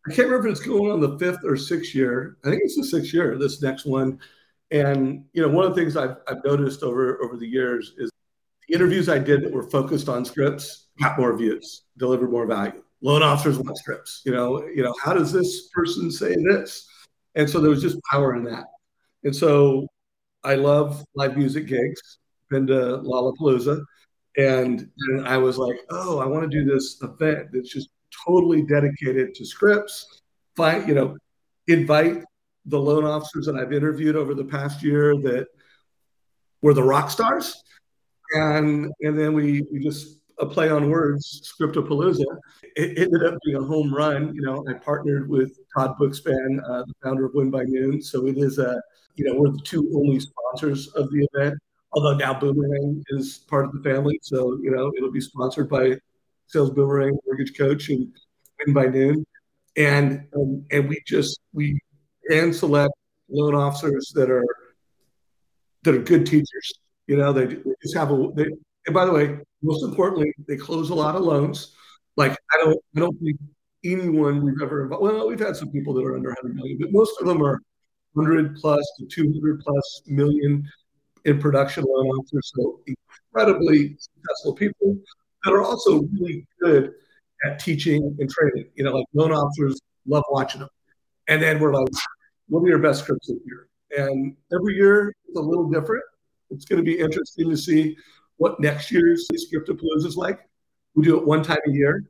I 0.08 0.14
can't 0.14 0.28
remember 0.28 0.48
if 0.48 0.58
it's 0.58 0.66
going 0.66 0.92
on 0.92 1.00
the 1.00 1.18
fifth 1.18 1.44
or 1.44 1.58
sixth 1.58 1.96
year. 1.96 2.38
I 2.44 2.50
think 2.50 2.62
it's 2.64 2.76
the 2.76 2.84
sixth 2.84 3.14
year, 3.14 3.38
this 3.38 3.62
next 3.62 3.86
one. 3.86 4.20
And, 4.72 5.26
you 5.34 5.42
know, 5.42 5.48
one 5.50 5.66
of 5.66 5.74
the 5.74 5.82
things 5.82 5.96
I've, 5.98 6.18
I've 6.28 6.44
noticed 6.44 6.84
over, 6.84 7.24
over 7.24 7.38
the 7.38 7.48
years 7.48 7.94
is 7.98 8.12
the 8.68 8.76
interviews 8.76 9.10
I 9.10 9.20
did 9.20 9.44
that 9.44 9.52
were 9.52 9.70
focused 9.70 10.10
on 10.10 10.26
scripts 10.26 10.88
got 11.00 11.18
more 11.18 11.36
views, 11.36 11.84
delivered 11.98 12.32
more 12.32 12.46
value. 12.46 12.84
Loan 13.02 13.24
officers 13.24 13.60
want 13.60 13.78
scripts. 13.78 14.22
You 14.26 14.34
know, 14.34 14.66
you 14.66 14.84
know, 14.84 14.94
how 15.04 15.14
does 15.14 15.32
this 15.32 15.70
person 15.70 16.12
say 16.12 16.36
this? 16.36 16.88
And 17.36 17.50
so 17.50 17.60
there 17.60 17.70
was 17.70 17.82
just 17.82 18.00
power 18.12 18.36
in 18.36 18.44
that. 18.46 18.66
And 19.24 19.36
so 19.36 19.88
I 20.44 20.56
love 20.56 21.04
live 21.16 21.38
music 21.38 21.68
gigs. 21.68 22.20
Been 22.52 22.68
to 22.68 23.02
Lollapalooza, 23.04 23.84
and, 24.38 24.88
and 25.08 25.28
I 25.28 25.36
was 25.38 25.58
like, 25.58 25.78
oh, 25.90 26.20
I 26.20 26.28
want 26.28 26.44
to 26.44 26.48
do 26.48 26.64
this 26.64 27.02
event 27.02 27.48
that's 27.52 27.74
just 27.74 27.90
totally 28.26 28.62
dedicated 28.62 29.36
to 29.36 29.46
scripts. 29.46 30.22
Find, 30.56 30.88
you 30.88 30.96
know, 30.96 31.18
invite 31.68 32.24
the 32.66 32.80
loan 32.80 33.06
officers 33.06 33.46
that 33.46 33.56
I've 33.56 33.74
interviewed 33.74 34.16
over 34.16 34.34
the 34.34 34.46
past 34.46 34.82
year 34.82 35.16
that 35.18 35.48
were 36.62 36.74
the 36.74 36.84
rock 36.84 37.10
stars, 37.10 37.62
and 38.32 38.92
and 39.02 39.20
then 39.20 39.34
we 39.34 39.66
we 39.72 39.80
just 39.80 40.20
a 40.40 40.46
play 40.46 40.70
on 40.70 40.90
words, 40.90 41.54
Scriptapalooza. 41.60 42.26
It 42.76 42.98
ended 42.98 43.24
up 43.24 43.40
being 43.46 43.58
a 43.58 43.64
home 43.64 43.94
run. 43.94 44.34
You 44.34 44.42
know, 44.42 44.66
I 44.70 44.74
partnered 44.74 45.30
with 45.30 45.58
Todd 45.76 45.96
Bookspan, 46.00 46.60
uh, 46.70 46.84
the 46.84 46.94
founder 47.04 47.26
of 47.26 47.34
Win 47.34 47.50
by 47.50 47.64
Noon. 47.64 48.02
So 48.02 48.28
it 48.28 48.38
is 48.38 48.60
a, 48.60 48.82
you 49.16 49.26
know, 49.26 49.40
we're 49.40 49.52
the 49.52 49.62
two 49.64 49.90
only 49.96 50.20
sponsors 50.20 50.88
of 50.90 51.10
the 51.12 51.28
event. 51.34 51.58
Although 51.94 52.16
now 52.16 52.38
Boomerang 52.38 53.02
is 53.10 53.38
part 53.48 53.66
of 53.66 53.72
the 53.72 53.80
family, 53.82 54.20
so 54.22 54.58
you 54.62 54.72
know 54.72 54.92
it'll 54.98 55.12
be 55.12 55.22
sponsored 55.22 55.70
by 55.70 55.98
Sales 56.48 56.72
Boomerang, 56.72 57.18
Mortgage 57.26 57.58
Coach, 57.58 57.90
and 57.90 58.14
Win 58.60 58.74
by 58.74 58.86
Noon. 58.88 59.26
And 59.78 60.28
um, 60.36 60.66
and 60.72 60.88
we 60.88 61.02
just 61.06 61.40
we 61.54 61.80
hand 62.30 62.56
select 62.56 62.94
loan 63.30 63.56
officers 63.56 64.12
that 64.16 64.30
are 64.30 64.46
that 65.84 65.96
are 65.96 66.00
good 66.00 66.26
teachers. 66.26 66.74
You 67.08 67.18
know, 67.18 67.34
they, 67.34 67.46
they 67.46 67.74
just 67.82 67.96
have 67.96 68.12
a. 68.12 68.32
They, 68.36 68.48
and 68.88 68.94
by 68.94 69.06
the 69.06 69.12
way, 69.12 69.38
most 69.62 69.84
importantly, 69.84 70.34
they 70.48 70.58
close 70.58 70.90
a 70.90 70.96
lot 70.96 71.16
of 71.16 71.24
loans. 71.24 71.76
Like 72.16 72.32
I 72.54 72.64
don't, 72.64 72.80
I 72.96 73.00
don't 73.00 73.20
think 73.20 73.38
anyone 73.84 74.44
we've 74.44 74.62
ever. 74.62 74.88
Well, 74.88 75.28
we've 75.28 75.40
had 75.40 75.56
some 75.56 75.72
people 75.72 75.94
that 75.96 76.06
are 76.06 76.16
under 76.16 76.30
100 76.30 76.56
million, 76.56 76.78
but 76.80 76.92
most 76.92 77.20
of 77.20 77.28
them 77.28 77.42
are 77.44 77.62
100 78.14 78.56
plus 78.58 78.86
to 79.00 79.06
200 79.06 79.60
plus 79.60 80.02
million 80.08 80.68
in 81.26 81.40
production 81.40 81.84
loan 81.84 82.08
officers. 82.08 82.52
So 82.56 82.82
incredibly 82.88 83.98
successful 84.00 84.54
people 84.54 84.98
that 85.46 85.54
are 85.54 85.62
also 85.62 86.02
really 86.20 86.46
good 86.60 86.92
at 87.46 87.60
teaching 87.60 88.16
and 88.20 88.30
training. 88.30 88.70
You 88.76 88.84
know, 88.84 88.98
like 88.98 89.06
loan 89.14 89.32
officers 89.32 89.80
love 90.08 90.24
watching 90.30 90.62
them. 90.62 90.70
And 91.28 91.42
then 91.42 91.60
we're 91.60 91.74
like, 91.74 91.88
what 92.48 92.62
are 92.62 92.68
your 92.68 92.80
best 92.80 93.04
scripts 93.04 93.28
this 93.28 93.38
year? 93.46 93.68
And 93.98 94.36
every 94.54 94.76
year 94.76 95.16
it's 95.28 95.38
a 95.38 95.42
little 95.42 95.70
different. 95.70 96.04
It's 96.50 96.66
going 96.66 96.84
to 96.84 96.84
be 96.84 97.00
interesting 97.00 97.50
to 97.50 97.58
see 97.58 97.96
what 98.38 98.60
next 98.60 98.92
year's 98.92 99.28
script 99.36 99.70
of 99.70 99.78
Scriptapalooza 99.78 100.06
is 100.06 100.18
like. 100.18 100.40
We 100.96 101.04
do 101.04 101.18
it 101.18 101.26
one 101.26 101.44
time 101.44 101.58
a 101.68 101.72
year. 101.72 102.04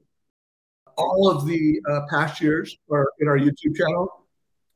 All 0.97 1.29
of 1.29 1.45
the 1.45 1.81
uh, 1.89 2.01
past 2.09 2.41
years 2.41 2.75
are 2.91 3.07
in 3.19 3.27
our 3.27 3.37
YouTube 3.37 3.75
channel. 3.75 4.25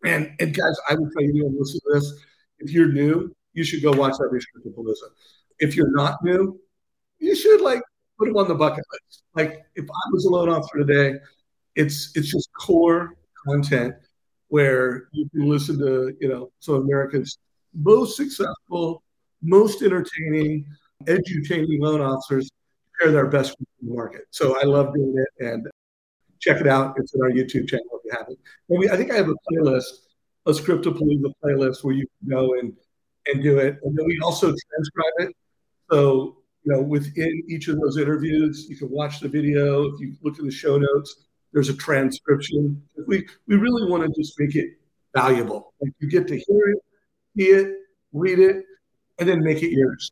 And, 0.06 0.34
and 0.40 0.56
guys, 0.56 0.78
I 0.90 0.96
would 0.96 1.12
tell 1.14 1.24
you 1.24 1.34
to 1.34 1.56
listen 1.58 1.80
to 1.86 2.00
this. 2.00 2.14
If 2.60 2.72
you're 2.72 2.92
new, 2.92 3.34
you 3.54 3.64
should 3.64 3.82
go 3.82 3.92
watch 3.92 4.16
every 4.24 4.40
Scriptapalooza. 4.40 5.10
If 5.60 5.76
you're 5.76 5.92
not 5.92 6.24
new, 6.24 6.60
you 7.20 7.36
should 7.36 7.62
like 7.62 7.82
put 8.20 8.28
them 8.28 8.38
on 8.38 8.48
the 8.48 8.56
bucket 8.56 8.84
list. 8.92 9.24
Like 9.34 9.66
if 9.76 9.86
I 9.86 10.10
was 10.12 10.26
a 10.26 10.30
loan 10.30 10.50
officer 10.50 10.78
today, 10.78 11.20
it's 11.76 12.12
it's 12.16 12.32
just 12.32 12.50
core 12.54 13.16
content 13.48 13.96
where 14.50 15.08
you 15.12 15.30
can 15.30 15.50
listen 15.50 15.80
to 15.80 16.16
you 16.20 16.28
know 16.28 16.52
some 16.60 16.76
of 16.76 16.82
America's 16.82 17.38
most 17.74 18.18
successful, 18.18 19.02
most 19.42 19.82
entertaining, 19.82 20.66
edutaining 21.06 21.80
loan 21.80 22.02
officers 22.02 22.50
share 23.00 23.12
their 23.12 23.28
best 23.28 23.56
in 23.60 23.88
the 23.88 23.94
market. 23.96 24.24
So 24.32 24.60
I 24.60 24.66
love 24.66 24.94
doing 24.94 25.16
it 25.18 25.46
and 25.46 25.68
check 26.40 26.60
it 26.60 26.68
out. 26.68 26.96
It's 26.98 27.14
in 27.14 27.22
our 27.22 27.30
YouTube 27.30 27.70
channel 27.70 27.86
if 27.94 28.02
you 28.06 28.12
haven't. 28.12 28.40
And 28.70 28.80
we, 28.80 28.90
I 28.90 28.98
think 28.98 29.12
I 29.12 29.16
have 29.16 29.30
a 29.30 29.36
playlist, 29.52 29.86
a 30.46 30.52
Scriptapalooza 30.52 31.32
playlist 31.44 31.84
where 31.84 31.94
you 31.94 32.06
can 32.20 32.30
go 32.30 32.54
and 32.60 32.74
and 33.28 33.44
do 33.44 33.60
it. 33.60 33.78
And 33.84 33.98
then 33.98 34.06
we 34.06 34.20
also 34.22 34.48
transcribe 34.48 35.30
it. 35.30 35.36
So 35.92 36.39
you 36.64 36.74
know, 36.74 36.82
within 36.82 37.44
each 37.48 37.68
of 37.68 37.80
those 37.80 37.98
interviews, 37.98 38.68
you 38.70 38.76
can 38.76 38.90
watch 38.90 39.20
the 39.20 39.28
video. 39.28 39.94
If 39.94 40.00
you 40.00 40.16
look 40.22 40.38
at 40.38 40.46
the 40.46 40.52
show 40.52 40.78
notes, 40.78 41.28
there's 41.54 41.70
a 41.70 41.76
transcription. 41.76 42.82
We 43.08 43.28
we 43.48 43.56
really 43.56 43.90
want 43.90 44.04
to 44.04 44.22
just 44.22 44.40
make 44.40 44.56
it 44.56 44.70
valuable. 45.16 45.74
Like 45.82 45.94
you 46.00 46.10
get 46.10 46.28
to 46.28 46.36
hear 46.36 46.70
it, 46.70 46.80
see 47.38 47.50
it, 47.50 47.76
read 48.14 48.40
it, 48.40 48.66
and 49.20 49.28
then 49.28 49.44
make 49.44 49.64
it 49.64 49.72
yours. 49.72 50.12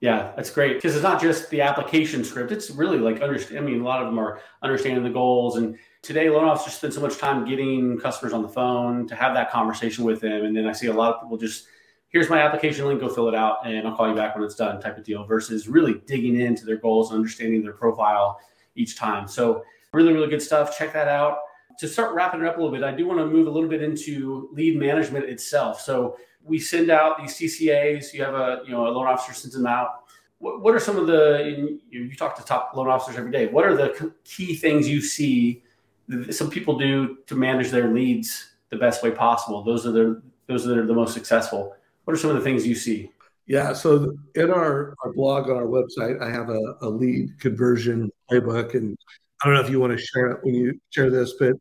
Yeah, 0.00 0.32
that's 0.34 0.50
great 0.50 0.74
because 0.74 0.96
it's 0.96 1.04
not 1.04 1.22
just 1.22 1.48
the 1.50 1.60
application 1.60 2.24
script. 2.24 2.50
It's 2.50 2.70
really 2.70 2.98
like 2.98 3.22
understand. 3.22 3.60
I 3.60 3.62
mean, 3.62 3.80
a 3.80 3.84
lot 3.84 4.02
of 4.02 4.08
them 4.08 4.18
are 4.18 4.40
understanding 4.60 5.04
the 5.04 5.10
goals. 5.10 5.56
And 5.56 5.78
today, 6.02 6.28
loan 6.28 6.44
officers 6.44 6.74
spend 6.74 6.92
so 6.92 7.00
much 7.00 7.18
time 7.18 7.44
getting 7.44 8.00
customers 8.00 8.32
on 8.32 8.42
the 8.42 8.48
phone 8.48 9.06
to 9.06 9.14
have 9.14 9.34
that 9.34 9.52
conversation 9.52 10.04
with 10.04 10.20
them. 10.20 10.44
And 10.44 10.56
then 10.56 10.66
I 10.66 10.72
see 10.72 10.88
a 10.88 10.92
lot 10.92 11.14
of 11.14 11.22
people 11.22 11.36
just, 11.36 11.66
here's 12.12 12.28
my 12.28 12.40
application 12.40 12.86
link, 12.86 13.00
go 13.00 13.08
fill 13.08 13.28
it 13.28 13.34
out, 13.34 13.66
and 13.66 13.88
I'll 13.88 13.96
call 13.96 14.08
you 14.08 14.14
back 14.14 14.34
when 14.34 14.44
it's 14.44 14.54
done, 14.54 14.80
type 14.80 14.98
of 14.98 15.04
deal. 15.04 15.24
Versus 15.24 15.66
really 15.66 15.94
digging 16.06 16.40
into 16.40 16.64
their 16.64 16.76
goals 16.76 17.10
and 17.10 17.16
understanding 17.16 17.62
their 17.62 17.72
profile 17.72 18.38
each 18.76 18.96
time. 18.96 19.26
So 19.26 19.64
really, 19.92 20.12
really 20.12 20.28
good 20.28 20.42
stuff. 20.42 20.76
Check 20.78 20.92
that 20.92 21.08
out. 21.08 21.38
To 21.78 21.88
start 21.88 22.14
wrapping 22.14 22.42
it 22.42 22.46
up 22.46 22.56
a 22.56 22.60
little 22.60 22.72
bit, 22.72 22.84
I 22.84 22.92
do 22.92 23.06
want 23.06 23.18
to 23.18 23.26
move 23.26 23.46
a 23.46 23.50
little 23.50 23.68
bit 23.68 23.82
into 23.82 24.50
lead 24.52 24.78
management 24.78 25.24
itself. 25.24 25.80
So 25.80 26.18
we 26.44 26.58
send 26.58 26.90
out 26.90 27.18
these 27.18 27.34
TCAs. 27.34 28.12
You 28.12 28.22
have 28.24 28.34
a 28.34 28.60
you 28.64 28.72
know 28.72 28.86
a 28.86 28.90
loan 28.90 29.06
officer 29.06 29.32
sends 29.32 29.54
them 29.54 29.66
out. 29.66 30.04
What, 30.38 30.60
what 30.60 30.74
are 30.74 30.80
some 30.80 30.98
of 30.98 31.06
the 31.06 31.78
you, 31.88 32.14
talk 32.14 32.36
to 32.36 32.44
top 32.44 32.72
loan 32.74 32.88
officers 32.88 33.16
every 33.16 33.30
day? 33.30 33.46
What 33.46 33.64
are 33.64 33.74
the 33.74 34.12
key 34.24 34.54
things 34.54 34.86
you 34.88 35.00
see 35.00 35.62
that 36.08 36.34
some 36.34 36.50
people 36.50 36.78
do 36.78 37.18
to 37.26 37.34
manage 37.34 37.70
their 37.70 37.88
leads 37.88 38.52
the 38.68 38.76
best 38.76 39.02
way 39.02 39.10
possible? 39.10 39.62
Those 39.62 39.86
are 39.86 39.92
the 39.92 40.22
those 40.46 40.64
that 40.64 40.76
are 40.76 40.86
the 40.86 40.94
most 40.94 41.14
successful. 41.14 41.74
What 42.04 42.14
are 42.14 42.18
some 42.18 42.30
of 42.30 42.36
the 42.36 42.42
things 42.42 42.66
you 42.66 42.74
see? 42.74 43.10
Yeah, 43.46 43.72
so 43.72 44.16
in 44.34 44.50
our, 44.50 44.94
our 45.04 45.12
blog 45.12 45.50
on 45.50 45.56
our 45.56 45.66
website, 45.66 46.22
I 46.22 46.30
have 46.30 46.48
a, 46.48 46.76
a 46.80 46.88
lead 46.88 47.38
conversion 47.40 48.10
playbook, 48.30 48.74
and 48.74 48.96
I 49.42 49.46
don't 49.46 49.54
know 49.54 49.60
if 49.60 49.70
you 49.70 49.80
want 49.80 49.98
to 49.98 50.04
share 50.04 50.28
it 50.28 50.44
when 50.44 50.54
you 50.54 50.80
share 50.90 51.10
this, 51.10 51.34
but 51.38 51.54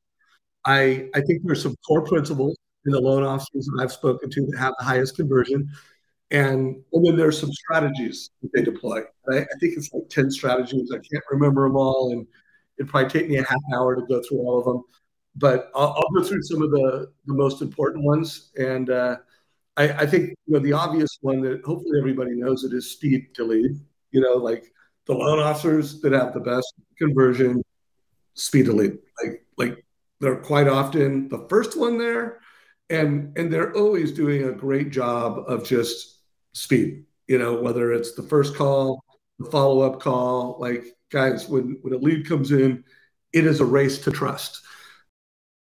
I 0.65 1.09
I 1.15 1.21
think 1.21 1.41
there's 1.43 1.63
some 1.63 1.75
core 1.87 2.03
principles 2.03 2.55
in 2.85 2.91
the 2.91 2.99
loan 2.99 3.23
officers 3.23 3.65
that 3.65 3.81
I've 3.81 3.91
spoken 3.91 4.29
to 4.29 4.45
that 4.47 4.57
have 4.57 4.73
the 4.79 4.85
highest 4.85 5.15
conversion. 5.15 5.69
And, 6.31 6.81
and 6.93 7.05
then 7.05 7.17
there's 7.17 7.39
some 7.39 7.51
strategies 7.51 8.29
that 8.41 8.49
they 8.53 8.63
deploy. 8.63 9.01
I, 9.31 9.39
I 9.39 9.45
think 9.59 9.77
it's 9.77 9.91
like 9.93 10.09
10 10.09 10.31
strategies. 10.31 10.91
I 10.91 10.97
can't 10.97 11.23
remember 11.29 11.67
them 11.67 11.75
all. 11.75 12.11
And 12.11 12.25
it'd 12.79 12.89
probably 12.89 13.09
take 13.09 13.29
me 13.29 13.37
a 13.37 13.43
half 13.43 13.59
hour 13.75 13.95
to 13.95 14.01
go 14.07 14.21
through 14.21 14.39
all 14.39 14.59
of 14.59 14.65
them. 14.65 14.83
But 15.35 15.71
I'll, 15.75 15.89
I'll 15.89 16.09
go 16.15 16.23
through 16.23 16.41
some 16.43 16.61
of 16.61 16.71
the, 16.71 17.11
the 17.25 17.33
most 17.33 17.61
important 17.61 18.05
ones. 18.05 18.51
And 18.57 18.89
uh, 18.89 19.17
I, 19.81 20.01
I 20.01 20.05
think 20.05 20.29
you 20.45 20.53
know, 20.53 20.59
the 20.59 20.73
obvious 20.73 21.17
one 21.21 21.41
that 21.41 21.63
hopefully 21.63 21.97
everybody 21.99 22.31
knows 22.35 22.63
it 22.63 22.73
is 22.73 22.91
speed 22.91 23.33
to 23.35 23.43
lead. 23.43 23.71
You 24.11 24.21
know, 24.21 24.33
like 24.33 24.65
the 25.07 25.13
loan 25.13 25.39
officers 25.39 26.01
that 26.01 26.13
have 26.13 26.33
the 26.33 26.39
best 26.39 26.73
conversion, 26.97 27.63
speed 28.33 28.65
to 28.65 28.73
lead. 28.73 28.97
Like, 29.23 29.45
like 29.57 29.85
they're 30.19 30.35
quite 30.37 30.67
often 30.67 31.27
the 31.29 31.45
first 31.49 31.77
one 31.77 31.97
there 31.97 32.41
and 32.91 33.35
and 33.37 33.51
they're 33.51 33.73
always 33.75 34.11
doing 34.11 34.43
a 34.43 34.51
great 34.51 34.91
job 34.91 35.43
of 35.47 35.65
just 35.65 36.19
speed 36.53 37.05
you 37.27 37.39
know 37.39 37.59
whether 37.59 37.91
it's 37.93 38.13
the 38.13 38.23
first 38.23 38.55
call 38.55 39.03
the 39.39 39.49
follow-up 39.49 39.99
call 39.99 40.57
like 40.59 40.83
guys 41.09 41.47
when 41.47 41.77
when 41.81 41.93
a 41.93 41.97
lead 41.97 42.27
comes 42.27 42.51
in 42.51 42.83
it 43.33 43.45
is 43.45 43.61
a 43.61 43.65
race 43.65 43.97
to 43.97 44.11
trust 44.11 44.61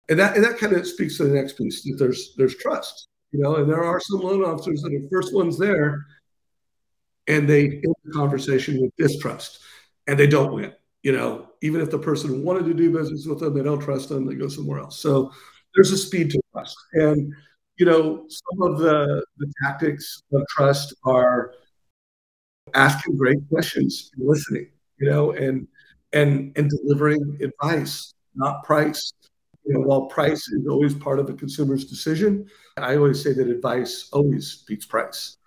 and 0.10 0.18
that 0.18 0.36
and 0.36 0.44
that 0.44 0.58
kind 0.58 0.74
of 0.74 0.88
speaks 0.88 1.18
to 1.18 1.26
the 1.26 1.34
next 1.34 1.54
piece 1.54 1.84
that 1.84 1.98
there's 2.00 2.34
there's 2.38 2.56
trust 2.56 3.09
you 3.32 3.40
know 3.40 3.56
and 3.58 3.70
there 3.70 3.84
are 3.84 4.00
some 4.00 4.20
loan 4.20 4.44
officers 4.44 4.82
that 4.82 4.94
are 4.94 5.10
first 5.10 5.34
ones 5.34 5.58
there 5.58 6.06
and 7.28 7.48
they 7.48 7.66
end 7.66 7.96
the 8.04 8.12
conversation 8.12 8.82
with 8.82 8.96
distrust 8.98 9.60
and 10.08 10.18
they 10.18 10.28
don't 10.28 10.54
win 10.54 10.74
you 11.04 11.12
know 11.12 11.50
even 11.62 11.82
if 11.82 11.92
the 11.92 12.00
person 12.00 12.44
wanted 12.44 12.66
to 12.66 12.74
do 12.74 12.92
business 12.92 13.26
with 13.26 13.40
them 13.40 13.54
they 13.54 13.64
don't 13.64 13.82
trust 13.82 14.10
them 14.10 14.26
they 14.26 14.36
go 14.36 14.48
somewhere 14.48 14.80
else 14.80 15.00
so 15.00 15.32
there's 15.76 15.92
a 15.92 15.98
speed 15.98 16.32
to 16.32 16.42
trust. 16.52 16.78
And, 16.94 17.34
you 17.78 17.86
know, 17.86 18.26
some 18.28 18.62
of 18.62 18.80
the, 18.80 19.24
the 19.38 19.52
tactics 19.64 20.24
of 20.34 20.42
trust 20.50 20.94
are 21.06 21.54
asking 22.74 23.18
great 23.18 23.38
questions 23.50 24.12
and 24.18 24.28
listening, 24.28 24.70
you 25.00 25.10
know, 25.10 25.32
and 25.32 25.68
and 26.12 26.52
and 26.58 26.70
delivering 26.70 27.40
advice, 27.42 28.14
not 28.36 28.64
price. 28.64 29.14
You 29.66 29.76
know, 29.76 29.82
while 29.82 30.06
price 30.08 30.48
is 30.50 30.68
always 30.68 30.96
part 30.96 31.20
of 31.20 31.30
a 31.30 31.34
consumer's 31.34 31.86
decision, 31.86 32.48
I 32.84 32.98
always 32.98 33.22
say 33.22 33.34
that 33.34 33.48
advice 33.48 34.10
always 34.12 34.64
beats 34.68 34.86
price. 34.86 35.38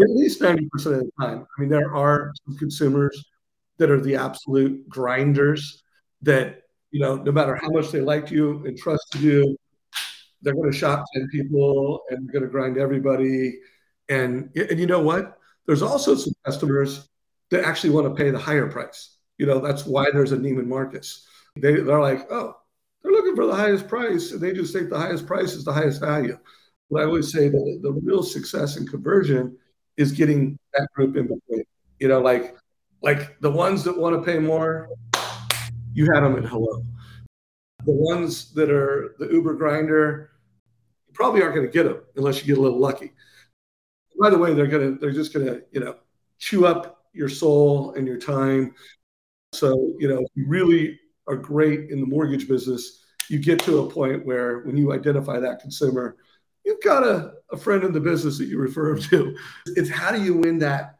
At 0.00 0.10
least 0.10 0.40
90% 0.40 0.62
of 0.74 0.82
the 0.82 1.10
time. 1.20 1.46
I 1.56 1.60
mean, 1.60 1.68
there 1.68 1.94
are 1.94 2.32
some 2.44 2.56
consumers 2.56 3.24
that 3.78 3.90
are 3.90 4.00
the 4.00 4.14
absolute 4.14 4.88
grinders 4.88 5.82
that 6.22 6.62
you 6.90 7.00
know, 7.00 7.16
no 7.16 7.32
matter 7.32 7.54
how 7.54 7.68
much 7.70 7.90
they 7.90 8.00
liked 8.00 8.30
you 8.30 8.64
and 8.66 8.76
trusted 8.76 9.20
you, 9.20 9.56
they're 10.42 10.54
going 10.54 10.70
to 10.70 10.76
shop 10.76 11.04
10 11.14 11.28
people 11.30 12.00
and 12.10 12.26
they're 12.26 12.32
going 12.32 12.44
to 12.44 12.50
grind 12.50 12.78
everybody. 12.78 13.58
And, 14.08 14.50
and 14.56 14.78
you 14.78 14.86
know 14.86 15.00
what? 15.00 15.38
There's 15.66 15.82
also 15.82 16.14
some 16.14 16.32
customers 16.44 17.08
that 17.50 17.64
actually 17.64 17.90
want 17.90 18.06
to 18.06 18.22
pay 18.22 18.30
the 18.30 18.38
higher 18.38 18.70
price. 18.70 19.16
You 19.36 19.46
know, 19.46 19.60
that's 19.60 19.84
why 19.84 20.10
there's 20.10 20.32
a 20.32 20.36
Neiman 20.36 20.66
Marcus. 20.66 21.26
They, 21.56 21.74
they're 21.74 22.00
like, 22.00 22.30
oh, 22.30 22.56
they're 23.02 23.12
looking 23.12 23.36
for 23.36 23.46
the 23.46 23.54
highest 23.54 23.88
price, 23.88 24.32
and 24.32 24.40
they 24.40 24.52
just 24.52 24.72
think 24.72 24.90
the 24.90 24.98
highest 24.98 25.26
price 25.26 25.54
is 25.54 25.64
the 25.64 25.72
highest 25.72 26.00
value. 26.00 26.38
But 26.90 27.02
I 27.02 27.04
always 27.04 27.32
say 27.32 27.48
that 27.48 27.80
the 27.82 27.92
real 27.92 28.22
success 28.22 28.76
in 28.76 28.86
conversion 28.86 29.56
is 29.96 30.12
getting 30.12 30.58
that 30.74 30.88
group 30.94 31.16
in 31.16 31.24
between. 31.24 31.64
You 31.98 32.08
know, 32.08 32.20
like 32.20 32.56
like 33.02 33.38
the 33.40 33.50
ones 33.50 33.84
that 33.84 33.96
want 33.96 34.16
to 34.16 34.22
pay 34.22 34.38
more, 34.38 34.88
you 35.92 36.06
had 36.12 36.22
them 36.22 36.36
at 36.36 36.44
hello. 36.44 36.82
The 37.84 37.92
ones 37.92 38.52
that 38.54 38.70
are 38.70 39.14
the 39.18 39.28
Uber 39.28 39.54
grinder, 39.54 40.30
you 41.06 41.12
probably 41.14 41.42
aren't 41.42 41.54
going 41.54 41.66
to 41.66 41.72
get 41.72 41.84
them 41.84 42.02
unless 42.16 42.40
you 42.40 42.46
get 42.46 42.58
a 42.58 42.60
little 42.60 42.80
lucky. 42.80 43.12
By 44.20 44.30
the 44.30 44.38
way, 44.38 44.52
they're 44.52 44.66
gonna 44.66 44.96
they're 44.98 45.12
just 45.12 45.32
gonna 45.32 45.60
you 45.70 45.80
know 45.80 45.94
chew 46.38 46.66
up 46.66 47.04
your 47.12 47.28
soul 47.28 47.92
and 47.94 48.06
your 48.06 48.18
time. 48.18 48.74
So 49.52 49.94
you 49.98 50.08
know, 50.08 50.18
if 50.18 50.28
you 50.34 50.46
really 50.48 50.98
are 51.28 51.36
great 51.36 51.90
in 51.90 52.00
the 52.00 52.06
mortgage 52.06 52.48
business, 52.48 53.04
you 53.28 53.38
get 53.38 53.60
to 53.60 53.80
a 53.80 53.90
point 53.90 54.24
where 54.24 54.60
when 54.60 54.76
you 54.76 54.92
identify 54.92 55.38
that 55.38 55.60
consumer, 55.60 56.16
you've 56.64 56.82
got 56.82 57.06
a, 57.06 57.34
a 57.52 57.56
friend 57.56 57.84
in 57.84 57.92
the 57.92 58.00
business 58.00 58.38
that 58.38 58.46
you 58.46 58.58
refer 58.58 58.96
to. 58.96 59.36
It's 59.66 59.90
how 59.90 60.10
do 60.10 60.22
you 60.22 60.34
win 60.34 60.58
that? 60.60 60.98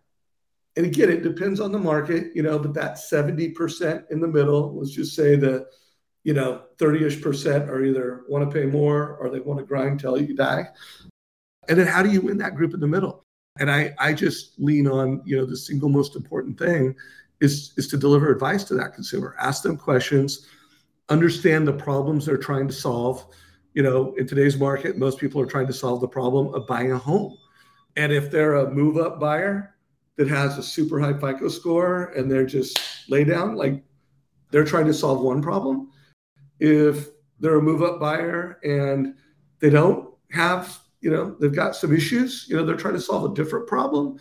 And 0.77 0.87
again, 0.87 1.11
it 1.11 1.23
depends 1.23 1.59
on 1.59 1.73
the 1.73 1.79
market, 1.79 2.37
you 2.37 2.43
know, 2.43 2.59
but 2.59 2.75
that 2.75 2.97
70% 2.97 4.11
in 4.11 4.21
the 4.21 4.29
middle, 4.29 4.79
let's 4.79 4.93
just 4.93 5.17
say 5.17 5.35
the, 5.35 5.67
you 6.23 6.35
know, 6.35 6.63
30-ish 6.77 7.21
percent 7.21 7.69
are 7.69 7.85
either 7.85 8.23
want 8.29 8.49
to 8.49 8.55
pay 8.55 8.67
more 8.67 9.17
or 9.17 9.29
they 9.29 9.41
want 9.41 9.59
to 9.59 9.67
grind 9.67 9.99
till 9.99 10.21
you 10.21 10.37
die. 10.37 10.69
And 11.69 11.79
then 11.79 11.87
how 11.87 12.03
do 12.03 12.11
you 12.11 12.21
win 12.21 12.39
that 12.39 12.55
group 12.55 12.75
in 12.75 12.81
the 12.81 12.87
middle? 12.87 13.25
And 13.59 13.71
I, 13.71 13.93
I 13.99 14.13
just 14.13 14.59
lean 14.59 14.87
on, 14.87 15.23
you 15.25 15.37
know, 15.37 15.47
the 15.47 15.57
single 15.57 15.89
most 15.89 16.15
important 16.15 16.59
thing 16.59 16.95
is, 17.41 17.73
is 17.77 17.89
to 17.89 17.97
deliver 17.97 18.31
advice 18.31 18.65
to 18.65 18.75
that 18.75 18.95
consumer. 18.95 19.37
Ask 19.41 19.63
them 19.63 19.77
questions, 19.77 20.47
understand 21.09 21.67
the 21.67 21.73
problems 21.73 22.27
they're 22.27 22.37
trying 22.37 22.69
to 22.69 22.75
solve. 22.75 23.27
You 23.75 23.83
know, 23.83 24.15
in 24.17 24.27
today's 24.27 24.59
market, 24.59 24.99
most 24.99 25.19
people 25.19 25.41
are 25.41 25.47
trying 25.47 25.67
to 25.69 25.73
solve 25.73 26.01
the 26.01 26.09
problem 26.09 26.55
of 26.55 26.67
buying 26.67 26.93
a 26.93 26.99
home. 26.99 27.37
And 27.97 28.13
if 28.13 28.31
they're 28.31 28.57
a 28.57 28.71
move 28.71 28.97
up 28.97 29.21
buyer 29.21 29.75
that 30.17 30.29
has 30.29 30.59
a 30.59 30.63
super 30.63 31.01
high 31.01 31.13
FICO 31.13 31.49
score 31.49 32.13
and 32.17 32.31
they're 32.31 32.47
just 32.47 32.81
lay 33.09 33.25
down, 33.25 33.57
like 33.57 33.83
they're 34.51 34.65
trying 34.65 34.87
to 34.87 34.95
solve 34.95 35.21
one 35.21 35.43
problem. 35.43 35.91
If 36.59 37.09
they're 37.39 37.59
a 37.59 37.63
move 37.63 37.83
up 37.83 38.01
buyer 38.01 38.59
and 38.65 39.15
they 39.61 39.71
don't 39.71 40.11
have, 40.33 40.79
you 41.01 41.11
know, 41.11 41.37
they've 41.41 41.55
got 41.55 41.77
some 41.77 41.95
issues, 41.95 42.47
you 42.49 42.57
know, 42.57 42.65
they're 42.65 42.77
trying 42.77 42.95
to 42.95 43.01
solve 43.01 43.31
a 43.31 43.35
different 43.35 43.67
problem. 43.67 44.19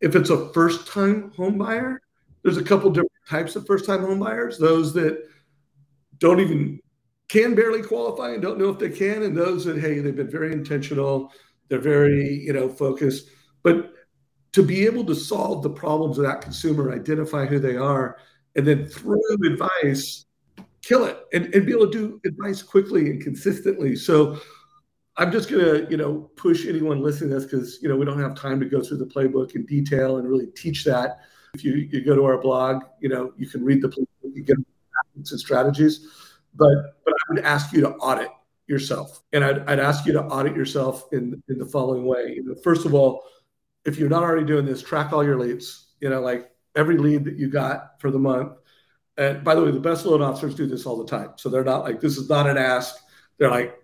If 0.00 0.16
it's 0.16 0.30
a 0.30 0.52
first 0.52 0.86
time 0.88 1.32
home 1.36 1.58
buyer, 1.58 2.00
there's 2.46 2.58
a 2.58 2.62
couple 2.62 2.88
different 2.90 3.10
types 3.28 3.56
of 3.56 3.66
first 3.66 3.84
time 3.84 4.02
homebuyers. 4.02 4.56
those 4.56 4.94
that 4.94 5.20
don't 6.18 6.38
even 6.38 6.78
can 7.28 7.56
barely 7.56 7.82
qualify 7.82 8.30
and 8.30 8.40
don't 8.40 8.56
know 8.56 8.68
if 8.68 8.78
they 8.78 8.88
can 8.88 9.24
and 9.24 9.36
those 9.36 9.64
that 9.64 9.76
hey 9.76 9.98
they've 9.98 10.14
been 10.14 10.30
very 10.30 10.52
intentional. 10.52 11.32
They're 11.68 11.80
very 11.80 12.34
you 12.34 12.52
know 12.52 12.68
focused. 12.68 13.30
But 13.64 13.94
to 14.52 14.62
be 14.62 14.86
able 14.86 15.04
to 15.06 15.14
solve 15.16 15.64
the 15.64 15.70
problems 15.70 16.18
of 16.18 16.24
that 16.24 16.40
consumer 16.40 16.94
identify 16.94 17.46
who 17.46 17.58
they 17.58 17.76
are 17.76 18.18
and 18.54 18.64
then 18.64 18.86
through 18.86 19.20
advice 19.44 20.26
kill 20.82 21.04
it 21.04 21.18
and, 21.32 21.52
and 21.52 21.66
be 21.66 21.72
able 21.72 21.90
to 21.90 21.92
do 21.92 22.20
advice 22.24 22.62
quickly 22.62 23.10
and 23.10 23.20
consistently. 23.20 23.96
So 23.96 24.38
i'm 25.16 25.32
just 25.32 25.48
to 25.48 25.88
you 25.90 25.96
know 25.96 26.30
push 26.36 26.64
anyone 26.66 27.02
listening 27.02 27.30
to 27.30 27.36
this 27.36 27.44
because 27.44 27.82
you 27.82 27.88
know 27.88 27.96
we 27.96 28.04
don't 28.04 28.20
have 28.20 28.36
time 28.36 28.60
to 28.60 28.66
go 28.66 28.80
through 28.80 28.98
the 28.98 29.06
playbook 29.06 29.56
in 29.56 29.66
detail 29.66 30.18
and 30.18 30.28
really 30.28 30.46
teach 30.54 30.84
that 30.84 31.18
if 31.56 31.64
you, 31.64 31.74
you 31.74 32.04
go 32.04 32.14
to 32.14 32.24
our 32.24 32.38
blog, 32.38 32.84
you 33.00 33.08
know, 33.08 33.32
you 33.36 33.48
can 33.48 33.64
read 33.64 33.80
the 33.82 34.06
you 34.34 34.42
get 34.42 34.56
and 35.14 35.26
strategies. 35.26 36.06
But 36.54 37.02
but 37.04 37.14
I 37.14 37.32
would 37.32 37.44
ask 37.44 37.72
you 37.72 37.80
to 37.80 37.90
audit 37.96 38.28
yourself. 38.66 39.22
And 39.32 39.44
I'd, 39.44 39.60
I'd 39.68 39.80
ask 39.80 40.04
you 40.06 40.12
to 40.12 40.22
audit 40.24 40.54
yourself 40.54 41.08
in, 41.12 41.42
in 41.48 41.58
the 41.58 41.66
following 41.66 42.04
way. 42.04 42.34
You 42.36 42.44
know, 42.44 42.54
first 42.62 42.84
of 42.84 42.94
all, 42.94 43.24
if 43.84 43.98
you're 43.98 44.08
not 44.08 44.22
already 44.22 44.44
doing 44.44 44.66
this, 44.66 44.82
track 44.82 45.12
all 45.12 45.24
your 45.24 45.38
leads, 45.38 45.92
you 46.00 46.10
know, 46.10 46.20
like 46.20 46.50
every 46.74 46.98
lead 46.98 47.24
that 47.24 47.38
you 47.38 47.48
got 47.48 48.00
for 48.00 48.10
the 48.10 48.18
month. 48.18 48.52
And 49.16 49.42
by 49.42 49.54
the 49.54 49.64
way, 49.64 49.70
the 49.70 49.80
best 49.80 50.04
loan 50.04 50.20
officers 50.20 50.54
do 50.54 50.66
this 50.66 50.84
all 50.84 50.98
the 50.98 51.06
time. 51.06 51.30
So 51.36 51.48
they're 51.48 51.64
not 51.64 51.84
like, 51.84 52.00
this 52.00 52.18
is 52.18 52.28
not 52.28 52.48
an 52.48 52.58
ask. 52.58 52.96
They're 53.38 53.50
like, 53.50 53.74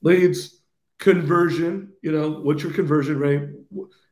leads, 0.00 0.62
conversion, 0.98 1.92
you 2.00 2.12
know, 2.12 2.30
what's 2.30 2.62
your 2.62 2.72
conversion 2.72 3.18
rate? 3.18 3.42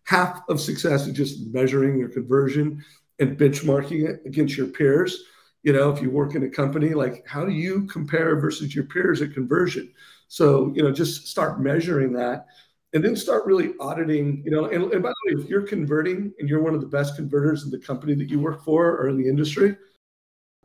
Half 0.09 0.49
of 0.49 0.59
success 0.59 1.07
is 1.07 1.13
just 1.13 1.49
measuring 1.53 1.99
your 1.99 2.09
conversion 2.09 2.83
and 3.19 3.37
benchmarking 3.37 4.09
it 4.09 4.23
against 4.25 4.57
your 4.57 4.69
peers. 4.69 5.25
You 5.63 5.75
know, 5.75 5.91
if 5.91 6.01
you 6.01 6.11
work 6.11 6.35
in 6.35 6.45
a 6.45 6.49
company, 6.49 6.95
like 6.95 7.27
how 7.27 7.45
do 7.45 7.53
you 7.53 7.85
compare 7.89 8.41
versus 8.41 8.75
your 8.75 8.85
peers 8.85 9.21
at 9.21 9.35
conversion? 9.35 9.93
So, 10.29 10.73
you 10.75 10.83
know, 10.83 10.93
just 10.93 11.27
start 11.27 11.61
measuring 11.61 12.15
that 12.15 12.47
and 12.95 13.05
then 13.05 13.17
start 13.17 13.45
really 13.45 13.75
auditing, 13.81 14.41
you 14.47 14.51
know, 14.51 14.65
and, 14.65 14.91
and 14.95 15.03
by 15.03 15.11
the 15.11 15.37
way, 15.37 15.43
if 15.43 15.51
you're 15.51 15.67
converting 15.67 16.33
and 16.39 16.49
you're 16.49 16.63
one 16.63 16.75
of 16.75 16.81
the 16.81 16.87
best 16.87 17.15
converters 17.15 17.65
in 17.65 17.71
the 17.71 17.79
company 17.79 18.15
that 18.15 18.31
you 18.31 18.41
work 18.41 18.65
for 18.65 18.97
or 18.97 19.11
in 19.11 19.19
the 19.19 19.29
industry, 19.29 19.77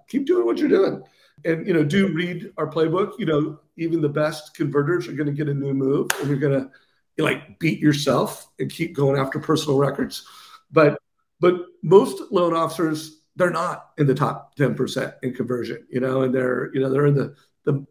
keep 0.08 0.26
doing 0.26 0.46
what 0.46 0.58
you're 0.58 0.70
doing. 0.70 1.04
And, 1.44 1.68
you 1.68 1.74
know, 1.74 1.84
do 1.84 2.14
read 2.14 2.54
our 2.56 2.72
playbook. 2.72 3.20
You 3.20 3.26
know, 3.26 3.60
even 3.76 4.00
the 4.00 4.08
best 4.08 4.56
converters 4.56 5.10
are 5.10 5.14
going 5.14 5.28
to 5.28 5.34
get 5.34 5.50
a 5.50 5.54
new 5.54 5.74
move 5.74 6.12
and 6.22 6.30
you're 6.30 6.40
going 6.40 6.62
to 6.62 6.72
like 7.18 7.60
beat 7.60 7.80
yourself 7.80 8.48
and 8.60 8.72
keep 8.72 8.96
going 8.96 9.20
after 9.20 9.40
personal 9.40 9.78
records. 9.78 10.28
But 10.72 11.00
but 11.40 11.56
most 11.84 12.32
loan 12.32 12.56
officers, 12.56 13.22
they're 13.36 13.50
not 13.50 13.92
in 13.98 14.08
the 14.08 14.16
top 14.16 14.56
10% 14.56 15.14
in 15.24 15.34
conversion, 15.34 15.86
you 15.90 16.00
know, 16.00 16.22
and 16.22 16.34
they're, 16.34 16.74
you 16.74 16.80
know, 16.80 16.90
they're 16.90 17.08
in 17.08 17.16
the 17.16 17.36
the, 17.66 17.86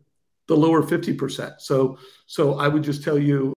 the 0.49 0.57
lower 0.57 0.83
50%. 0.83 1.61
So 1.61 1.99
so 2.27 2.59
I 2.59 2.69
would 2.69 2.83
just 2.83 3.05
tell 3.05 3.19
you, 3.19 3.53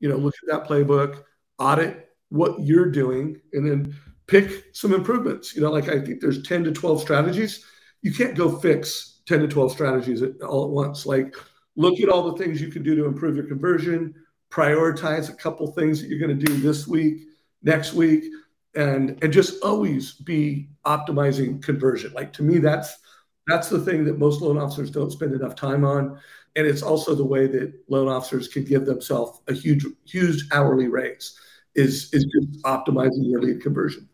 you 0.00 0.08
know, 0.08 0.16
look 0.16 0.34
at 0.42 0.58
that 0.58 0.68
playbook, 0.68 1.22
audit 1.58 2.08
what 2.30 2.60
you're 2.60 2.90
doing, 2.90 3.40
and 3.52 3.68
then 3.68 3.94
pick 4.26 4.64
some 4.72 4.92
improvements. 4.92 5.54
You 5.54 5.62
know, 5.62 5.70
like 5.70 5.88
I 5.88 6.00
think 6.00 6.20
there's 6.20 6.42
10 6.42 6.64
to 6.64 6.72
12 6.72 7.00
strategies. 7.00 7.64
You 8.02 8.12
can't 8.12 8.36
go 8.36 8.58
fix 8.58 9.20
10 9.26 9.40
to 9.40 9.48
12 9.48 9.72
strategies 9.72 10.22
all 10.42 10.64
at 10.64 10.70
once. 10.70 11.06
Like 11.06 11.36
look 11.76 12.00
at 12.00 12.08
all 12.08 12.30
the 12.30 12.42
things 12.42 12.60
you 12.60 12.68
can 12.68 12.82
do 12.82 12.94
to 12.96 13.04
improve 13.04 13.36
your 13.36 13.46
conversion, 13.46 14.14
prioritize 14.50 15.28
a 15.28 15.34
couple 15.34 15.66
things 15.72 16.00
that 16.00 16.08
you're 16.08 16.18
going 16.18 16.38
to 16.38 16.46
do 16.46 16.56
this 16.58 16.86
week, 16.86 17.22
next 17.62 17.92
week 17.92 18.24
and 18.76 19.18
and 19.22 19.32
just 19.32 19.62
always 19.64 20.12
be 20.12 20.68
optimizing 20.84 21.62
conversion. 21.62 22.12
Like 22.12 22.32
to 22.34 22.42
me, 22.42 22.58
that's 22.58 22.98
that's 23.46 23.68
the 23.68 23.80
thing 23.80 24.04
that 24.04 24.18
most 24.18 24.42
loan 24.42 24.58
officers 24.58 24.90
don't 24.90 25.10
spend 25.10 25.34
enough 25.34 25.54
time 25.54 25.84
on, 25.84 26.20
and 26.54 26.66
it's 26.66 26.82
also 26.82 27.14
the 27.14 27.24
way 27.24 27.46
that 27.46 27.72
loan 27.88 28.08
officers 28.08 28.46
can 28.46 28.64
give 28.64 28.86
themselves 28.86 29.40
a 29.48 29.54
huge 29.54 29.84
huge 30.04 30.44
hourly 30.52 30.88
raise 30.88 31.38
is 31.74 32.12
is 32.12 32.24
just 32.24 32.62
optimizing 32.62 33.28
your 33.28 33.40
lead 33.40 33.62
conversion. 33.62 34.08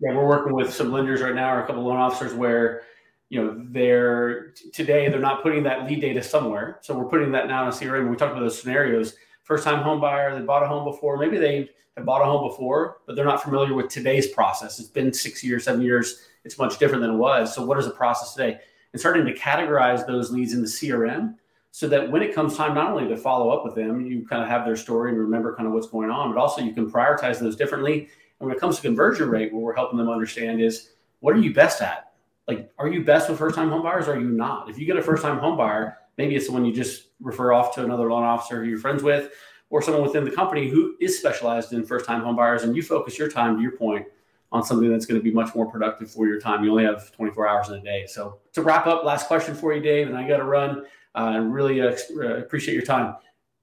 Yeah, 0.00 0.14
we're 0.14 0.26
working 0.26 0.54
with 0.54 0.74
some 0.74 0.90
lenders 0.90 1.20
right 1.20 1.34
now, 1.34 1.54
or 1.54 1.62
a 1.62 1.66
couple 1.66 1.84
loan 1.84 1.98
officers 1.98 2.32
where 2.32 2.82
you 3.28 3.42
know 3.42 3.64
they're 3.70 4.52
today 4.72 5.08
they're 5.08 5.20
not 5.20 5.42
putting 5.42 5.62
that 5.64 5.86
lead 5.86 6.00
data 6.00 6.22
somewhere, 6.22 6.78
so 6.80 6.96
we're 6.96 7.08
putting 7.08 7.32
that 7.32 7.48
now 7.48 7.62
in 7.62 7.68
a 7.68 7.72
CRM. 7.72 8.08
We 8.10 8.16
talked 8.16 8.32
about 8.32 8.40
those 8.40 8.60
scenarios. 8.60 9.14
First 9.44 9.64
time 9.64 9.82
home 9.82 10.00
buyer, 10.00 10.38
they 10.38 10.44
bought 10.44 10.62
a 10.62 10.66
home 10.66 10.84
before, 10.84 11.18
maybe 11.18 11.36
they 11.36 11.68
have 11.96 12.06
bought 12.06 12.22
a 12.22 12.24
home 12.24 12.48
before, 12.48 12.98
but 13.06 13.14
they're 13.14 13.26
not 13.26 13.42
familiar 13.42 13.74
with 13.74 13.88
today's 13.88 14.26
process. 14.28 14.80
It's 14.80 14.88
been 14.88 15.12
six 15.12 15.44
years, 15.44 15.64
seven 15.64 15.82
years. 15.82 16.22
It's 16.44 16.58
much 16.58 16.78
different 16.78 17.02
than 17.02 17.12
it 17.12 17.16
was. 17.16 17.54
So, 17.54 17.64
what 17.64 17.78
is 17.78 17.84
the 17.84 17.92
process 17.92 18.34
today? 18.34 18.58
And 18.92 19.00
starting 19.00 19.26
to 19.26 19.34
categorize 19.34 20.06
those 20.06 20.30
leads 20.30 20.54
in 20.54 20.62
the 20.62 20.66
CRM 20.66 21.34
so 21.72 21.88
that 21.88 22.10
when 22.10 22.22
it 22.22 22.34
comes 22.34 22.56
time, 22.56 22.74
not 22.74 22.90
only 22.90 23.06
to 23.08 23.16
follow 23.16 23.50
up 23.50 23.64
with 23.64 23.74
them, 23.74 24.06
you 24.06 24.26
kind 24.26 24.42
of 24.42 24.48
have 24.48 24.64
their 24.64 24.76
story 24.76 25.10
and 25.10 25.18
remember 25.18 25.54
kind 25.54 25.66
of 25.66 25.74
what's 25.74 25.88
going 25.88 26.10
on, 26.10 26.32
but 26.32 26.40
also 26.40 26.62
you 26.62 26.72
can 26.72 26.90
prioritize 26.90 27.38
those 27.38 27.56
differently. 27.56 28.08
And 28.38 28.48
when 28.48 28.56
it 28.56 28.60
comes 28.60 28.76
to 28.76 28.82
conversion 28.82 29.28
rate, 29.28 29.52
what 29.52 29.62
we're 29.62 29.74
helping 29.74 29.98
them 29.98 30.08
understand 30.08 30.62
is 30.62 30.90
what 31.20 31.34
are 31.34 31.40
you 31.40 31.52
best 31.52 31.82
at? 31.82 32.12
Like, 32.48 32.70
are 32.78 32.88
you 32.88 33.04
best 33.04 33.28
with 33.28 33.38
first 33.38 33.56
time 33.56 33.70
home 33.70 33.82
buyers? 33.82 34.08
Or 34.08 34.14
are 34.14 34.20
you 34.20 34.28
not? 34.28 34.70
If 34.70 34.78
you 34.78 34.86
get 34.86 34.96
a 34.96 35.02
first 35.02 35.22
time 35.22 35.38
home 35.38 35.56
buyer, 35.56 35.98
maybe 36.18 36.36
it's 36.36 36.46
the 36.46 36.52
one 36.52 36.64
you 36.64 36.72
just 36.72 37.08
refer 37.20 37.52
off 37.52 37.74
to 37.74 37.84
another 37.84 38.10
loan 38.10 38.22
officer 38.22 38.62
who 38.62 38.70
you're 38.70 38.78
friends 38.78 39.02
with 39.02 39.32
or 39.70 39.82
someone 39.82 40.02
within 40.02 40.24
the 40.24 40.30
company 40.30 40.68
who 40.68 40.94
is 41.00 41.18
specialized 41.18 41.72
in 41.72 41.84
first 41.84 42.06
time 42.06 42.22
home 42.22 42.36
buyers 42.36 42.62
and 42.62 42.76
you 42.76 42.82
focus 42.82 43.18
your 43.18 43.28
time 43.28 43.56
to 43.56 43.62
your 43.62 43.72
point 43.72 44.06
on 44.52 44.64
something 44.64 44.88
that's 44.88 45.04
going 45.04 45.18
to 45.18 45.24
be 45.24 45.32
much 45.32 45.52
more 45.54 45.68
productive 45.68 46.08
for 46.08 46.28
your 46.28 46.40
time. 46.40 46.62
You 46.62 46.70
only 46.70 46.84
have 46.84 47.10
24 47.12 47.48
hours 47.48 47.68
in 47.70 47.74
a 47.74 47.82
day. 47.82 48.06
So 48.06 48.38
to 48.52 48.62
wrap 48.62 48.86
up, 48.86 49.04
last 49.04 49.26
question 49.26 49.54
for 49.54 49.74
you, 49.74 49.82
Dave, 49.82 50.06
and 50.06 50.16
I 50.16 50.28
got 50.28 50.36
to 50.36 50.44
run. 50.44 50.84
I 51.14 51.36
uh, 51.36 51.40
really 51.40 51.80
uh, 51.80 51.96
uh, 52.16 52.36
appreciate 52.36 52.74
your 52.74 52.84
time. 52.84 53.16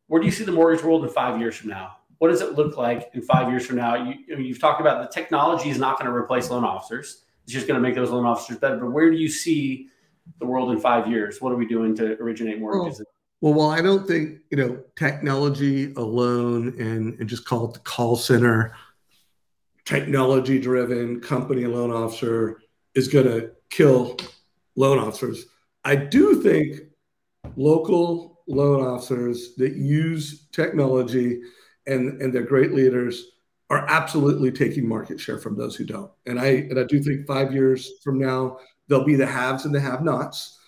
Where 0.08 0.20
do 0.20 0.26
you 0.26 0.32
see 0.32 0.44
the 0.44 0.52
mortgage 0.52 0.84
world 0.84 1.04
in 1.06 1.10
five 1.10 1.40
years 1.40 1.56
from 1.56 1.70
now? 1.70 1.98
What 2.18 2.30
does 2.30 2.42
it 2.42 2.56
look 2.56 2.78
like 2.78 3.10
in 3.14 3.22
five 3.22 3.50
years 3.50 3.66
from 3.66 3.78
now? 3.78 3.96
You, 3.96 4.38
you've 4.38 4.60
talked 4.60 4.82
about 4.82 5.02
the 5.02 5.14
technology 5.14 5.70
is 5.70 5.78
not 5.78 5.98
going 5.98 6.12
to 6.12 6.16
replace 6.16 6.50
loan 6.50 6.66
officers. 6.66 7.24
It's 7.46 7.54
just 7.54 7.68
going 7.68 7.82
to 7.82 7.82
make 7.82 7.96
those 7.96 8.10
loan 8.10 8.26
officers 8.26 8.58
better. 8.58 8.78
But 8.78 8.92
where 8.92 9.10
do 9.10 9.18
you 9.18 9.30
see 9.30 9.88
the 10.40 10.46
world 10.46 10.72
in 10.72 10.80
five 10.80 11.10
years? 11.10 11.42
What 11.42 11.52
are 11.52 11.58
we 11.58 11.66
doing 11.66 11.96
to 11.98 12.20
originate 12.22 12.60
mortgages? 12.60 13.00
Well, 13.00 13.54
well, 13.54 13.54
while 13.54 13.70
I 13.78 13.82
don't 13.82 14.08
think 14.08 14.40
you 14.50 14.58
know 14.58 14.84
technology 14.96 15.94
alone 15.94 16.76
and, 16.80 17.20
and 17.20 17.28
just 17.28 17.46
call 17.46 17.70
it 17.70 17.74
the 17.74 17.80
call 17.80 18.16
center 18.16 18.76
technology 19.86 20.60
driven 20.60 21.20
company 21.20 21.66
loan 21.66 21.92
officer 21.92 22.62
is 22.96 23.08
going 23.08 23.26
to 23.26 23.52
kill 23.70 24.18
loan 24.76 25.00
officers. 25.00 25.46
I 25.84 25.96
do 25.96 26.42
think 26.42 26.82
local 27.56 28.44
loan 28.48 28.86
officers 28.86 29.56
that 29.56 29.76
use 29.76 30.48
technology 30.52 31.42
and, 31.88 32.22
and 32.22 32.34
they're 32.34 32.44
great 32.44 32.74
leaders 32.74 33.26
are 33.70 33.86
absolutely 33.88 34.52
taking 34.52 34.88
market 34.88 35.20
share 35.20 35.40
from 35.40 35.58
those 35.58 35.76
who 35.76 35.86
don't. 35.86 36.12
And 36.26 36.40
I 36.40 36.48
and 36.70 36.78
I 36.78 36.84
do 36.84 37.02
think 37.02 37.26
five 37.26 37.54
years 37.54 37.90
from 38.04 38.20
now, 38.20 38.60
there'll 38.92 39.06
be 39.06 39.16
the 39.16 39.26
haves 39.26 39.64
and 39.64 39.74
the 39.74 39.80
have-nots. 39.80 40.60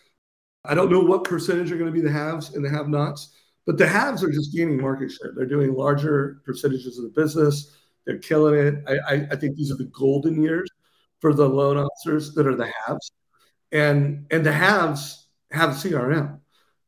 I 0.63 0.73
don't 0.73 0.89
know 0.89 1.01
what 1.01 1.25
percentage 1.25 1.73
are 1.73 1.77
going 1.77 1.93
to 1.93 1.93
be 1.93 1.99
the 1.99 2.09
haves 2.09 2.55
and 2.55 2.63
the 2.63 2.69
have-nots, 2.69 3.35
but 3.65 3.77
the 3.77 3.85
haves 3.85 4.23
are 4.23 4.31
just 4.31 4.55
gaining 4.55 4.81
market 4.81 5.11
share. 5.11 5.33
They're 5.35 5.45
doing 5.45 5.73
larger 5.73 6.41
percentages 6.45 6.97
of 6.97 7.03
the 7.03 7.09
business. 7.09 7.75
They're 8.05 8.19
killing 8.19 8.55
it. 8.55 8.75
I, 8.87 8.93
I, 8.93 9.27
I 9.31 9.35
think 9.35 9.57
these 9.57 9.71
are 9.71 9.75
the 9.75 9.91
golden 9.93 10.41
years 10.41 10.69
for 11.19 11.33
the 11.33 11.47
loan 11.47 11.77
officers 11.77 12.33
that 12.35 12.47
are 12.47 12.55
the 12.55 12.71
haves, 12.85 13.11
and 13.73 14.25
and 14.31 14.45
the 14.45 14.53
haves 14.53 15.27
have 15.51 15.71
a 15.71 15.73
CRM, 15.73 16.39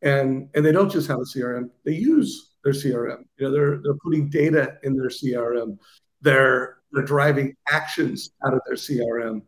and 0.04 0.50
and 0.56 0.65
they 0.65 0.71
don't 0.71 0.91
just 0.91 1.10
have 1.10 1.19
a 1.19 1.24
CRM. 1.24 1.69
They 1.84 1.95
use 1.95 2.56
their 2.63 2.74
CRM. 2.74 3.26
You 3.38 3.48
know, 3.48 3.52
they're 3.52 3.82
they're 3.82 3.98
putting 4.04 4.30
data 4.30 4.78
in 4.84 4.95
their 4.95 5.10
CRM. 5.10 5.78
They're 6.21 6.78
they're 6.93 7.04
driving 7.04 7.56
actions 7.69 8.32
out 8.45 8.54
of 8.54 8.62
their 8.65 8.76
CRM. 8.76 9.41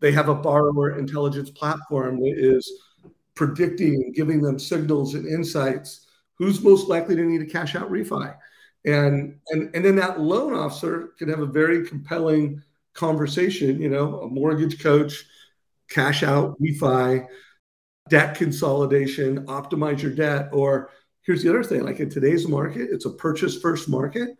They 0.00 0.12
have 0.12 0.28
a 0.28 0.34
borrower 0.34 0.98
intelligence 0.98 1.50
platform 1.50 2.20
that 2.20 2.34
is 2.36 2.70
predicting 3.34 3.94
and 3.94 4.14
giving 4.14 4.40
them 4.40 4.58
signals 4.58 5.14
and 5.14 5.26
insights. 5.26 6.06
Who's 6.34 6.62
most 6.62 6.88
likely 6.88 7.16
to 7.16 7.24
need 7.24 7.42
a 7.42 7.46
cash 7.46 7.74
out 7.74 7.90
refi? 7.90 8.36
And 8.84 9.38
and 9.48 9.74
and 9.74 9.84
then 9.84 9.96
that 9.96 10.20
loan 10.20 10.54
officer 10.54 11.10
can 11.18 11.28
have 11.28 11.40
a 11.40 11.46
very 11.46 11.86
compelling 11.86 12.62
conversation, 12.94 13.80
you 13.80 13.88
know, 13.88 14.20
a 14.20 14.28
mortgage 14.28 14.82
coach, 14.82 15.24
cash 15.90 16.22
out 16.22 16.60
refi, 16.60 17.26
debt 18.08 18.34
consolidation, 18.36 19.46
optimize 19.46 20.02
your 20.02 20.12
debt, 20.12 20.48
or 20.52 20.90
here's 21.22 21.42
the 21.42 21.48
other 21.48 21.62
thing 21.62 21.82
like 21.82 22.00
in 22.00 22.08
today's 22.08 22.48
market, 22.48 22.88
it's 22.90 23.04
a 23.04 23.10
purchase 23.10 23.60
first 23.60 23.88
market. 23.88 24.30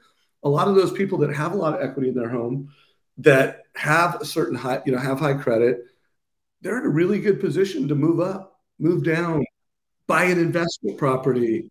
A 0.44 0.49
lot 0.49 0.68
of 0.68 0.75
those 0.75 0.92
people 0.92 1.18
that 1.18 1.35
have 1.35 1.53
a 1.53 1.57
lot 1.57 1.75
of 1.75 1.83
equity 1.83 2.09
in 2.09 2.14
their 2.14 2.29
home, 2.29 2.73
that 3.18 3.64
have 3.79 4.21
a 4.21 4.25
certain 4.25 4.57
high, 4.57 4.83
you 4.85 4.93
know, 4.93 4.99
have 4.99 5.21
high 5.21 5.35
credit, 5.35 5.85
they're 6.61 6.79
in 6.79 6.87
a 6.87 6.91
really 6.91 7.21
good 7.21 7.41
position 7.41 7.88
to 7.88 7.95
move 7.95 8.21
up, 8.21 8.61
move 8.79 9.05
down, 9.05 9.45
buy 10.07 10.25
an 10.25 10.38
investment 10.38 10.99
property, 10.99 11.71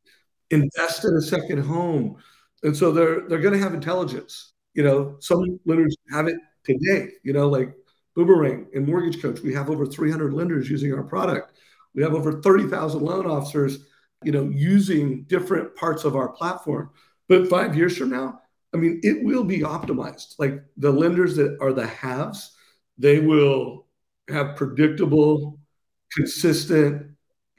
invest 0.50 1.06
in 1.06 1.14
a 1.16 1.22
second 1.22 1.60
home. 1.60 2.18
And 2.64 2.76
so 2.76 2.92
they're 2.92 3.28
they're 3.28 3.40
going 3.40 3.54
to 3.54 3.60
have 3.60 3.74
intelligence. 3.74 4.54
You 4.74 4.84
know, 4.84 5.18
some 5.20 5.60
lenders 5.66 5.96
have 6.12 6.28
it 6.28 6.38
today. 6.64 7.10
You 7.24 7.34
know, 7.34 7.50
like 7.50 7.74
Boomerang 8.16 8.68
and 8.74 8.88
Mortgage 8.88 9.22
Coach, 9.22 9.42
we 9.42 9.54
have 9.54 9.70
over 9.70 9.86
300 9.86 10.34
lenders 10.34 10.70
using 10.70 10.94
our 10.94 11.04
product. 11.04 11.54
We 11.94 12.04
have 12.04 12.14
over 12.14 12.42
30,000 12.42 13.02
loan 13.02 13.26
officers 13.26 13.80
you 14.24 14.32
know, 14.32 14.50
using 14.54 15.24
different 15.24 15.76
parts 15.76 16.04
of 16.04 16.16
our 16.16 16.30
platform. 16.30 16.90
But 17.28 17.50
five 17.50 17.76
years 17.76 17.98
from 17.98 18.10
now, 18.10 18.42
I 18.78 18.80
mean, 18.80 19.00
it 19.04 19.24
will 19.24 19.44
be 19.44 19.60
optimized. 19.60 20.36
Like 20.38 20.64
the 20.78 20.92
lenders 20.92 21.36
that 21.38 21.58
are 21.62 21.74
the 21.74 21.88
haves, 21.88 22.56
they 22.98 23.20
will 23.20 23.88
have 24.30 24.56
predictable, 24.56 25.60
consistent 26.12 27.12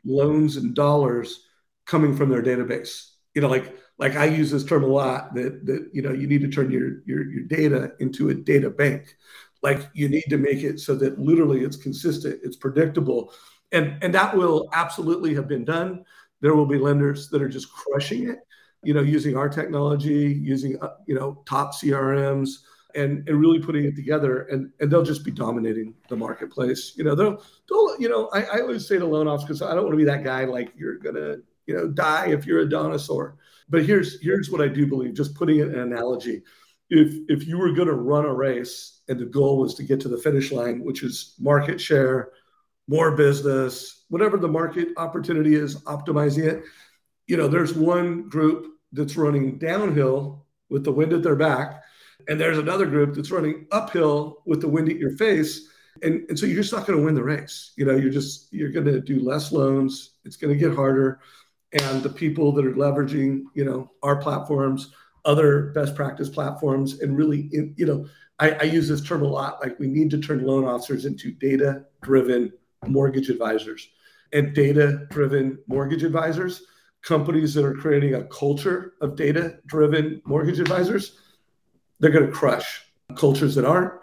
loans 0.05 0.57
and 0.57 0.75
dollars 0.75 1.45
coming 1.87 2.17
from 2.17 2.31
their 2.31 2.43
database. 2.43 3.11
You 3.35 3.43
know, 3.43 3.49
like 3.49 3.77
like 3.99 4.15
I 4.15 4.27
use 4.27 4.51
this 4.51 4.65
term 4.65 4.85
a 4.85 4.87
lot 4.87 5.35
that 5.35 5.67
that 5.67 5.91
you 5.93 6.03
know 6.03 6.13
you 6.13 6.27
need 6.29 6.43
to 6.43 6.49
turn 6.49 6.71
your 6.71 7.03
your 7.05 7.29
your 7.31 7.43
data 7.45 7.93
into 7.99 8.29
a 8.31 8.35
data 8.35 8.71
bank. 8.71 9.17
Like 9.63 9.91
you 9.93 10.09
need 10.09 10.27
to 10.29 10.39
make 10.39 10.63
it 10.63 10.79
so 10.79 10.95
that 10.97 11.19
literally 11.19 11.65
it's 11.65 11.77
consistent, 11.77 12.41
it's 12.45 12.57
predictable, 12.57 13.33
and 13.73 13.99
and 14.03 14.15
that 14.15 14.37
will 14.37 14.69
absolutely 14.73 15.35
have 15.35 15.49
been 15.49 15.65
done. 15.65 16.05
There 16.41 16.55
will 16.55 16.67
be 16.67 16.79
lenders 16.79 17.29
that 17.31 17.43
are 17.43 17.49
just 17.49 17.73
crushing 17.73 18.29
it, 18.29 18.39
you 18.83 18.95
know, 18.95 19.03
using 19.03 19.37
our 19.37 19.49
technology, 19.49 20.39
using 20.43 20.81
uh, 20.83 20.95
you 21.07 21.15
know 21.15 21.43
top 21.47 21.75
CRMs, 21.75 22.51
and 22.95 23.29
and 23.29 23.41
really 23.41 23.59
putting 23.59 23.85
it 23.85 23.97
together, 23.97 24.43
and 24.43 24.71
and 24.81 24.91
they'll 24.91 25.03
just 25.03 25.25
be 25.25 25.31
dominating 25.31 25.95
the 26.09 26.17
marketplace. 26.17 26.95
You 26.97 27.05
know, 27.05 27.15
they'll 27.15 27.43
they'll 27.69 28.01
you 28.01 28.09
know 28.09 28.29
I, 28.33 28.43
I 28.45 28.61
always 28.61 28.87
say 28.87 28.99
to 28.99 29.07
loan 29.07 29.29
officers 29.29 29.59
because 29.59 29.63
I 29.63 29.75
don't 29.75 29.85
want 29.85 29.93
to 29.93 29.99
be 29.99 30.05
that 30.05 30.25
guy 30.25 30.45
like 30.45 30.73
you're 30.77 30.99
gonna 30.99 31.37
you 31.67 31.75
know 31.75 31.89
die 31.89 32.29
if 32.29 32.47
you're 32.47 32.61
a 32.61 32.69
dinosaur. 32.69 33.37
But 33.69 33.85
here's 33.85 34.21
here's 34.23 34.51
what 34.51 34.61
I 34.61 34.69
do 34.69 34.87
believe. 34.87 35.15
Just 35.15 35.35
putting 35.35 35.59
it 35.59 35.69
an 35.69 35.81
analogy. 35.81 36.43
If 36.91 37.15
if 37.29 37.47
you 37.47 37.59
were 37.59 37.73
going 37.73 37.89
to 37.89 37.95
run 37.95 38.25
a 38.25 38.35
race 38.35 39.03
and 39.09 39.19
the 39.19 39.27
goal 39.27 39.59
was 39.59 39.75
to 39.75 39.83
get 39.83 40.01
to 40.01 40.09
the 40.09 40.19
finish 40.19 40.51
line, 40.51 40.83
which 40.83 41.03
is 41.03 41.35
market 41.39 41.81
share, 41.81 42.31
more 42.89 43.15
business, 43.15 44.05
whatever 44.09 44.39
the 44.39 44.49
market 44.49 44.89
opportunity 44.97 45.55
is, 45.55 45.77
optimizing 45.83 46.45
it. 46.45 46.65
You 47.29 47.37
know, 47.37 47.47
there's 47.47 47.75
one 47.75 48.29
group 48.29 48.67
that's 48.93 49.17
running 49.17 49.59
downhill 49.59 50.47
with 50.71 50.83
the 50.83 50.93
wind 50.93 51.13
at 51.13 51.23
their 51.23 51.37
back, 51.37 51.83
and 52.27 52.41
there's 52.41 52.59
another 52.59 52.87
group 52.87 53.15
that's 53.15 53.31
running 53.31 53.67
uphill 53.71 54.43
with 54.47 54.61
the 54.61 54.69
wind 54.69 54.89
at 54.89 54.99
your 54.99 55.17
face. 55.17 55.69
And, 56.03 56.25
and 56.29 56.39
so 56.39 56.47
you're 56.47 56.63
just 56.63 56.73
not 56.73 56.87
going 56.87 56.99
to 56.99 57.05
win 57.05 57.15
the 57.15 57.23
race. 57.23 57.73
You 57.77 57.85
know, 57.85 57.97
you're 57.97 58.11
just 58.11 58.53
you're 58.53 58.71
going 58.71 58.87
to 58.87 59.01
do 59.01 59.21
less 59.21 59.53
loans. 59.53 60.17
It's 60.25 60.37
going 60.37 60.53
to 60.53 60.59
get 60.59 60.75
harder. 60.75 61.21
And 61.73 62.03
the 62.03 62.09
people 62.09 62.51
that 62.53 62.67
are 62.67 62.73
leveraging, 62.73 63.45
you 63.55 63.65
know, 63.65 63.91
our 64.03 64.17
platforms, 64.17 64.93
other 65.25 65.71
best 65.75 65.95
practice 65.95 66.29
platforms, 66.29 67.01
and 67.01 67.17
really, 67.17 67.49
you 67.77 67.87
know, 67.87 68.07
I, 68.39 68.53
I 68.53 68.63
use 68.63 68.89
this 68.89 69.03
term 69.03 69.23
a 69.23 69.29
lot. 69.29 69.61
Like 69.61 69.79
we 69.79 69.87
need 69.87 70.11
to 70.11 70.19
turn 70.19 70.47
loan 70.47 70.65
officers 70.65 71.05
into 71.05 71.33
data 71.33 71.85
driven 72.03 72.53
mortgage 72.87 73.29
advisors 73.29 73.89
and 74.33 74.55
data 74.55 75.07
driven 75.11 75.59
mortgage 75.67 76.05
advisors, 76.05 76.63
companies 77.03 77.55
that 77.55 77.65
are 77.65 77.75
creating 77.75 78.15
a 78.15 78.25
culture 78.25 78.95
of 79.01 79.17
data 79.17 79.59
driven 79.67 80.21
mortgage 80.25 80.61
advisors, 80.61 81.19
they're 82.01 82.11
going 82.11 82.27
to 82.27 82.33
crush 82.33 82.83
cultures 83.15 83.55
that 83.55 83.65
aren't. 83.65 83.95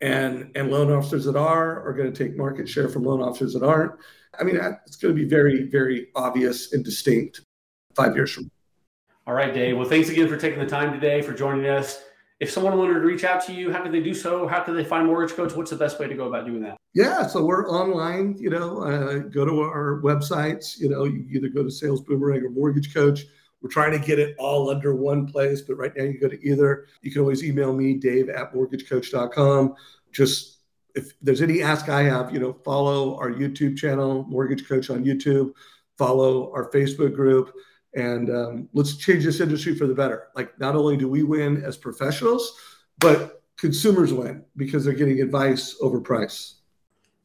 And, 0.00 0.50
and 0.56 0.70
loan 0.70 0.90
officers 0.90 1.24
that 1.26 1.36
are 1.36 1.86
are 1.86 1.92
going 1.92 2.12
to 2.12 2.24
take 2.24 2.36
market 2.36 2.68
share 2.68 2.88
from 2.88 3.04
loan 3.04 3.22
officers 3.22 3.54
that 3.54 3.62
aren't. 3.62 3.92
I 4.38 4.42
mean, 4.42 4.56
it's 4.56 4.96
going 4.96 5.14
to 5.14 5.20
be 5.20 5.28
very, 5.28 5.68
very 5.68 6.08
obvious 6.16 6.72
and 6.72 6.84
distinct 6.84 7.42
five 7.94 8.16
years 8.16 8.32
from 8.32 8.44
now. 8.44 8.50
All 9.28 9.34
right, 9.34 9.54
Dave. 9.54 9.76
Well, 9.76 9.88
thanks 9.88 10.08
again 10.08 10.28
for 10.28 10.36
taking 10.36 10.58
the 10.58 10.66
time 10.66 10.92
today 10.92 11.22
for 11.22 11.32
joining 11.32 11.66
us 11.66 12.02
if 12.42 12.50
someone 12.50 12.76
wanted 12.76 12.94
to 12.94 13.00
reach 13.00 13.22
out 13.22 13.40
to 13.46 13.52
you, 13.52 13.70
how 13.70 13.80
could 13.84 13.92
they 13.92 14.00
do 14.00 14.12
so? 14.12 14.48
How 14.48 14.64
could 14.64 14.76
they 14.76 14.82
find 14.82 15.06
Mortgage 15.06 15.36
Coach? 15.36 15.54
What's 15.54 15.70
the 15.70 15.76
best 15.76 16.00
way 16.00 16.08
to 16.08 16.14
go 16.16 16.26
about 16.26 16.44
doing 16.44 16.60
that? 16.62 16.76
Yeah, 16.92 17.24
so 17.24 17.44
we're 17.44 17.70
online. 17.70 18.36
You 18.36 18.50
know, 18.50 18.82
uh, 18.82 19.18
go 19.18 19.44
to 19.44 19.60
our 19.60 20.00
websites. 20.02 20.76
You 20.76 20.88
know, 20.88 21.04
you 21.04 21.24
either 21.30 21.48
go 21.48 21.62
to 21.62 21.70
Sales 21.70 22.00
Boomerang 22.00 22.42
or 22.42 22.50
Mortgage 22.50 22.92
Coach. 22.92 23.26
We're 23.62 23.70
trying 23.70 23.92
to 23.92 24.04
get 24.04 24.18
it 24.18 24.34
all 24.40 24.70
under 24.70 24.92
one 24.92 25.24
place, 25.24 25.60
but 25.60 25.76
right 25.76 25.92
now 25.96 26.02
you 26.02 26.18
go 26.18 26.26
to 26.26 26.44
either. 26.44 26.88
You 27.02 27.12
can 27.12 27.20
always 27.20 27.44
email 27.44 27.72
me, 27.72 27.94
Dave 27.94 28.28
at 28.28 28.52
mortgagecoach.com. 28.52 29.76
Just 30.10 30.58
if 30.96 31.12
there's 31.22 31.42
any 31.42 31.62
ask 31.62 31.88
I 31.88 32.02
have, 32.02 32.32
you 32.32 32.40
know, 32.40 32.54
follow 32.64 33.16
our 33.18 33.30
YouTube 33.30 33.76
channel, 33.76 34.24
Mortgage 34.24 34.66
Coach 34.66 34.90
on 34.90 35.04
YouTube, 35.04 35.52
follow 35.96 36.52
our 36.52 36.68
Facebook 36.72 37.14
group 37.14 37.54
and 37.94 38.30
um, 38.30 38.68
let's 38.72 38.96
change 38.96 39.24
this 39.24 39.40
industry 39.40 39.74
for 39.74 39.86
the 39.86 39.94
better. 39.94 40.28
Like, 40.34 40.58
not 40.58 40.74
only 40.74 40.96
do 40.96 41.08
we 41.08 41.22
win 41.22 41.62
as 41.64 41.76
professionals, 41.76 42.56
but 42.98 43.42
consumers 43.56 44.12
win 44.12 44.44
because 44.56 44.84
they're 44.84 44.94
getting 44.94 45.20
advice 45.20 45.76
over 45.80 46.00
price. 46.00 46.56